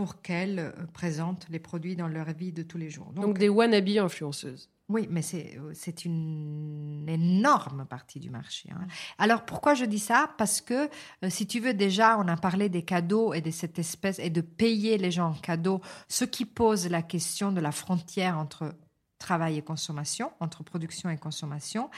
[0.00, 3.12] pour qu'elles présentent les produits dans leur vie de tous les jours.
[3.12, 4.70] Donc, des wannabe influenceuses.
[4.88, 8.70] Oui, mais c'est une énorme partie du marché.
[8.72, 8.86] Hein.
[9.18, 10.30] Alors pourquoi je dis ça?
[10.38, 10.88] Parce que
[11.28, 14.40] si tu veux déjà, on a parlé des cadeaux et de cette espèce et de
[14.40, 18.74] payer les gens en cadeaux, ce qui pose la question de la frontière entre
[19.18, 21.90] travail et consommation, entre production et consommation.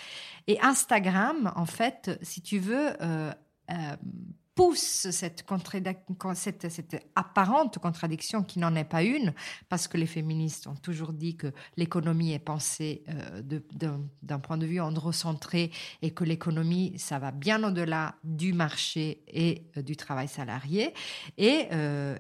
[0.49, 3.33] Et Instagram, en fait, si tu veux, euh,
[3.71, 3.97] euh,
[4.55, 5.45] pousse cette,
[7.15, 9.33] apparente contradiction qui n'en est pas une,
[9.69, 13.61] parce que les féministes ont toujours dit que l'économie est pensée euh,
[14.23, 15.71] d'un point de vue androcentré
[16.03, 20.93] et que l'économie, ça va bien au-delà du marché et du travail salarié.
[21.39, 21.69] Et,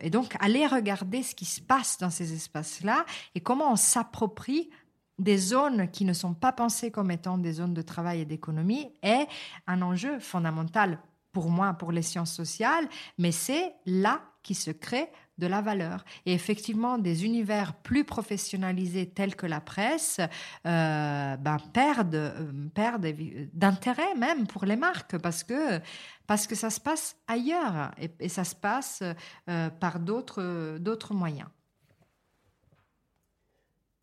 [0.00, 3.04] et donc, aller regarder ce qui se passe dans ces espaces-là
[3.34, 4.70] et comment on s'approprie
[5.18, 8.92] des zones qui ne sont pas pensées comme étant des zones de travail et d'économie
[9.02, 9.26] est
[9.66, 10.98] un enjeu fondamental
[11.32, 15.08] pour moi, pour les sciences sociales, mais c'est là qui se crée
[15.38, 16.04] de la valeur.
[16.26, 20.20] Et effectivement, des univers plus professionnalisés tels que la presse
[20.66, 23.06] euh, ben, perdent, euh, perdent
[23.52, 25.80] d'intérêt même pour les marques parce que,
[26.26, 29.02] parce que ça se passe ailleurs et, ça se passe
[29.48, 31.48] euh, par d'autres moyens.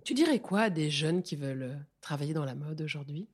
[0.04, 3.28] Tu dirais quoi à des jeunes qui veulent travailler dans la mode aujourd'hui?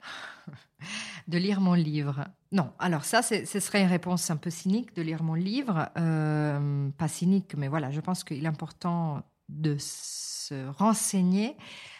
[1.28, 2.26] De lire mon livre.
[2.52, 5.90] Non, alors ça, ce serait une réponse un peu cynique de lire mon livre.
[5.98, 11.56] Euh, pas cynique, mais voilà, je pense qu'il est important de se renseigner.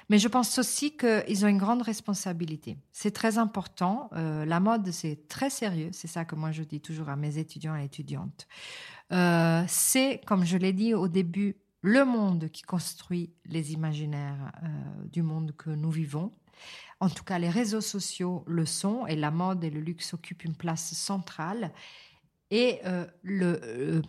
[0.08, 2.78] Mais je pense aussi qu'ils ont une grande responsabilité.
[2.92, 4.08] C'est très important.
[4.14, 5.90] Euh, la mode, c'est très sérieux.
[5.92, 8.48] C'est ça que moi, je dis toujours à mes étudiants et étudiantes.
[9.10, 14.68] c'est, comme je l'ai dit au début, le monde qui construit les imaginaires euh,
[15.04, 16.32] du monde que nous vivons.
[17.00, 20.44] En tout cas, les réseaux sociaux le sont et la mode et le luxe occupent
[20.44, 21.72] une place centrale.
[22.50, 24.02] Et euh, le, euh,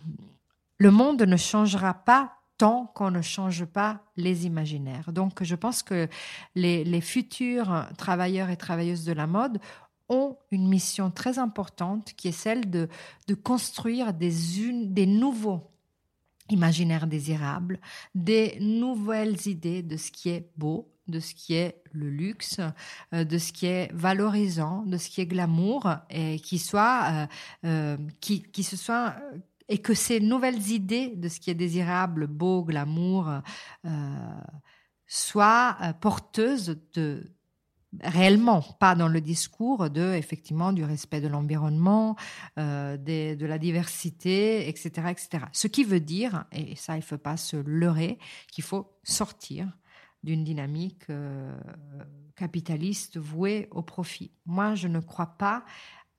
[0.78, 5.12] le monde ne changera pas tant qu'on ne change pas les imaginaires.
[5.12, 6.08] Donc, je pense que
[6.54, 9.60] les, les futurs travailleurs et travailleuses de la mode
[10.08, 12.88] ont une mission très importante qui est celle de,
[13.28, 14.32] de construire des,
[14.84, 15.70] des nouveaux
[16.50, 17.80] imaginaire désirable,
[18.14, 22.60] des nouvelles idées de ce qui est beau, de ce qui est le luxe,
[23.12, 27.26] euh, de ce qui est valorisant, de ce qui est glamour, et qui soit, euh,
[27.66, 29.14] euh, qui, qui se soit
[29.68, 33.30] et que ces nouvelles idées de ce qui est désirable, beau, glamour,
[35.06, 37.22] soient porteuses de
[38.02, 42.16] réellement, pas dans le discours de effectivement du respect de l'environnement,
[42.58, 45.44] euh, de la diversité, etc., etc.
[45.52, 48.18] Ce qui veut dire, et ça il faut pas se leurrer,
[48.52, 49.66] qu'il faut sortir
[50.22, 51.58] d'une dynamique euh,
[52.36, 54.30] capitaliste vouée au profit.
[54.46, 55.64] Moi, je ne crois pas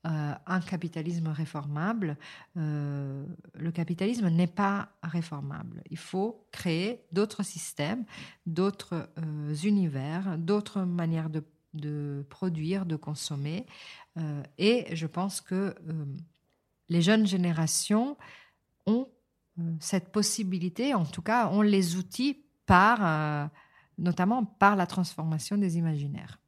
[0.04, 2.16] euh, un capitalisme réformable.
[2.56, 3.24] Euh,
[3.54, 5.80] le capitalisme n'est pas réformable.
[5.90, 8.04] Il faut créer d'autres systèmes,
[8.44, 13.64] d'autres euh, univers, d'autres manières de produire, de consommer.
[14.58, 15.74] Et je pense que
[16.90, 18.18] les jeunes générations
[18.86, 19.08] ont
[19.80, 23.48] cette possibilité, en tout cas ont les outils par,
[23.98, 26.38] notamment par la transformation des imaginaires.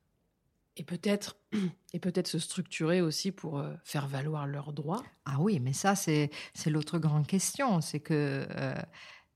[0.77, 1.37] Et peut-être
[1.93, 5.03] et peut-être se structurer aussi pour faire valoir leurs droits.
[5.25, 8.47] Ah oui, mais ça c'est c'est l'autre grande question, c'est que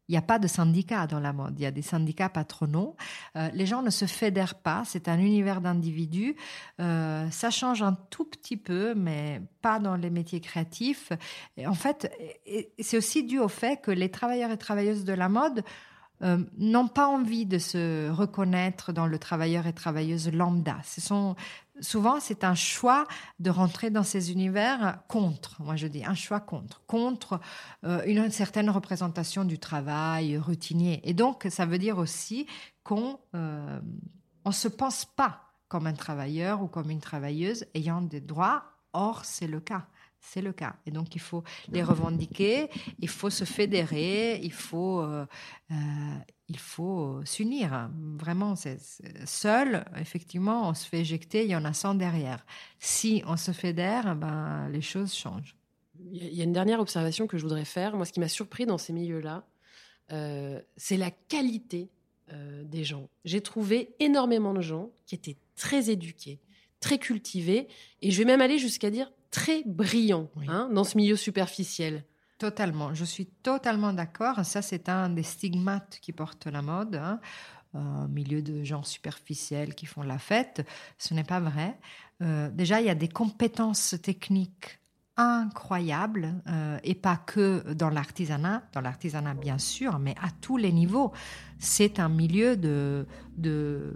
[0.09, 1.55] il n'y a pas de syndicats dans la mode.
[1.59, 2.97] Il y a des syndicats patronaux.
[3.37, 4.83] Euh, les gens ne se fédèrent pas.
[4.87, 6.35] C'est un univers d'individus.
[6.81, 11.13] Euh, ça change un tout petit peu, mais pas dans les métiers créatifs.
[11.65, 12.11] en fait,
[12.79, 15.63] c'est aussi dû au fait que les travailleurs et travailleuses de la mode
[16.23, 20.79] euh, n'ont pas envie de se reconnaître dans le travailleur et travailleuse lambda.
[21.81, 23.07] Souvent c'est un choix
[23.39, 25.63] de rentrer dans ces univers contre.
[25.63, 27.41] Moi je dis un choix contre, contre
[27.85, 31.01] euh, une certaine représentation du travail routinier.
[31.05, 32.47] Et donc ça veut dire aussi
[32.83, 33.81] qu'on euh,
[34.45, 38.65] on se pense pas comme un travailleur ou comme une travailleuse ayant des droits.
[38.93, 39.87] Or c'est le cas.
[40.21, 40.77] C'est le cas.
[40.85, 45.25] Et donc, il faut les revendiquer, il faut se fédérer, il faut, euh,
[45.71, 45.75] euh,
[46.49, 47.89] il faut s'unir.
[48.19, 48.79] Vraiment, c'est,
[49.27, 52.45] seul, effectivement, on se fait éjecter, il y en a 100 derrière.
[52.79, 55.57] Si on se fédère, ben, les choses changent.
[56.13, 57.97] Il y a une dernière observation que je voudrais faire.
[57.97, 59.45] Moi, ce qui m'a surpris dans ces milieux-là,
[60.13, 61.91] euh, c'est la qualité
[62.65, 63.09] des gens.
[63.25, 66.41] J'ai trouvé énormément de gens qui étaient très éduqués,
[66.79, 67.69] très cultivés,
[68.03, 72.05] et je vais même aller jusqu'à dire très brillant hein, dans ce milieu superficiel.
[72.39, 74.45] Totalement, je suis totalement d'accord.
[74.45, 76.97] Ça, c'est un des stigmates qui portent la mode.
[76.97, 77.21] Hein.
[77.75, 80.67] Un milieu de gens superficiels qui font la fête.
[80.99, 81.79] Ce n'est pas vrai.
[82.23, 84.79] Euh, déjà, il y a des compétences techniques
[85.19, 90.73] incroyable euh, et pas que dans l'artisanat, dans l'artisanat bien sûr, mais à tous les
[90.73, 91.13] niveaux.
[91.61, 93.05] C'est un milieu de,
[93.37, 93.93] de,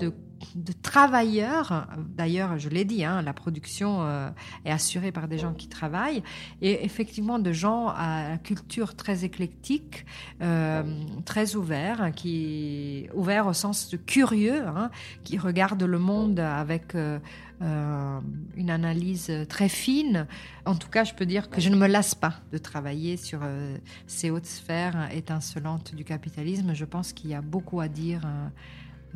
[0.00, 1.86] de, travailleurs.
[2.16, 4.30] D'ailleurs, je l'ai dit, hein, la production euh,
[4.64, 6.22] est assurée par des gens qui travaillent
[6.62, 10.06] et effectivement de gens à culture très éclectique,
[10.40, 10.82] euh,
[11.26, 14.90] très ouverts, qui ouverts au sens de curieux, hein,
[15.22, 16.96] qui regardent le monde avec
[17.62, 18.20] euh,
[18.56, 20.26] une analyse très fine.
[20.64, 23.40] En tout cas, je peux dire que je ne me lasse pas de travailler sur
[23.42, 26.74] euh, ces hautes sphères étincelantes du capitalisme.
[26.74, 28.48] Je pense qu'il y a beaucoup à dire euh,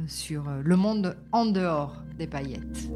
[0.07, 2.91] sur le monde en dehors des paillettes.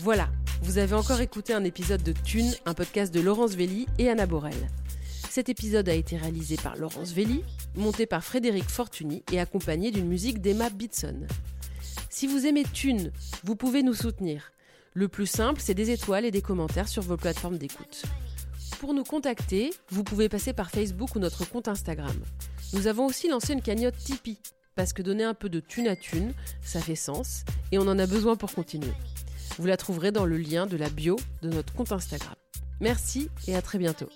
[0.00, 0.28] Voilà,
[0.62, 4.26] vous avez encore écouté un épisode de Thune, un podcast de Laurence Velli et Anna
[4.26, 4.54] Borel.
[5.34, 7.42] Cet épisode a été réalisé par Laurence Velli,
[7.74, 11.26] monté par Frédéric Fortuny et accompagné d'une musique d'Emma Bitson.
[12.08, 13.10] Si vous aimez Thune,
[13.42, 14.52] vous pouvez nous soutenir.
[14.92, 18.04] Le plus simple, c'est des étoiles et des commentaires sur vos plateformes d'écoute.
[18.78, 22.14] Pour nous contacter, vous pouvez passer par Facebook ou notre compte Instagram.
[22.72, 24.38] Nous avons aussi lancé une cagnotte Tipeee,
[24.76, 26.32] parce que donner un peu de thune à thune,
[26.62, 28.94] ça fait sens, et on en a besoin pour continuer.
[29.58, 32.36] Vous la trouverez dans le lien de la bio de notre compte Instagram.
[32.80, 34.08] Merci et à très bientôt.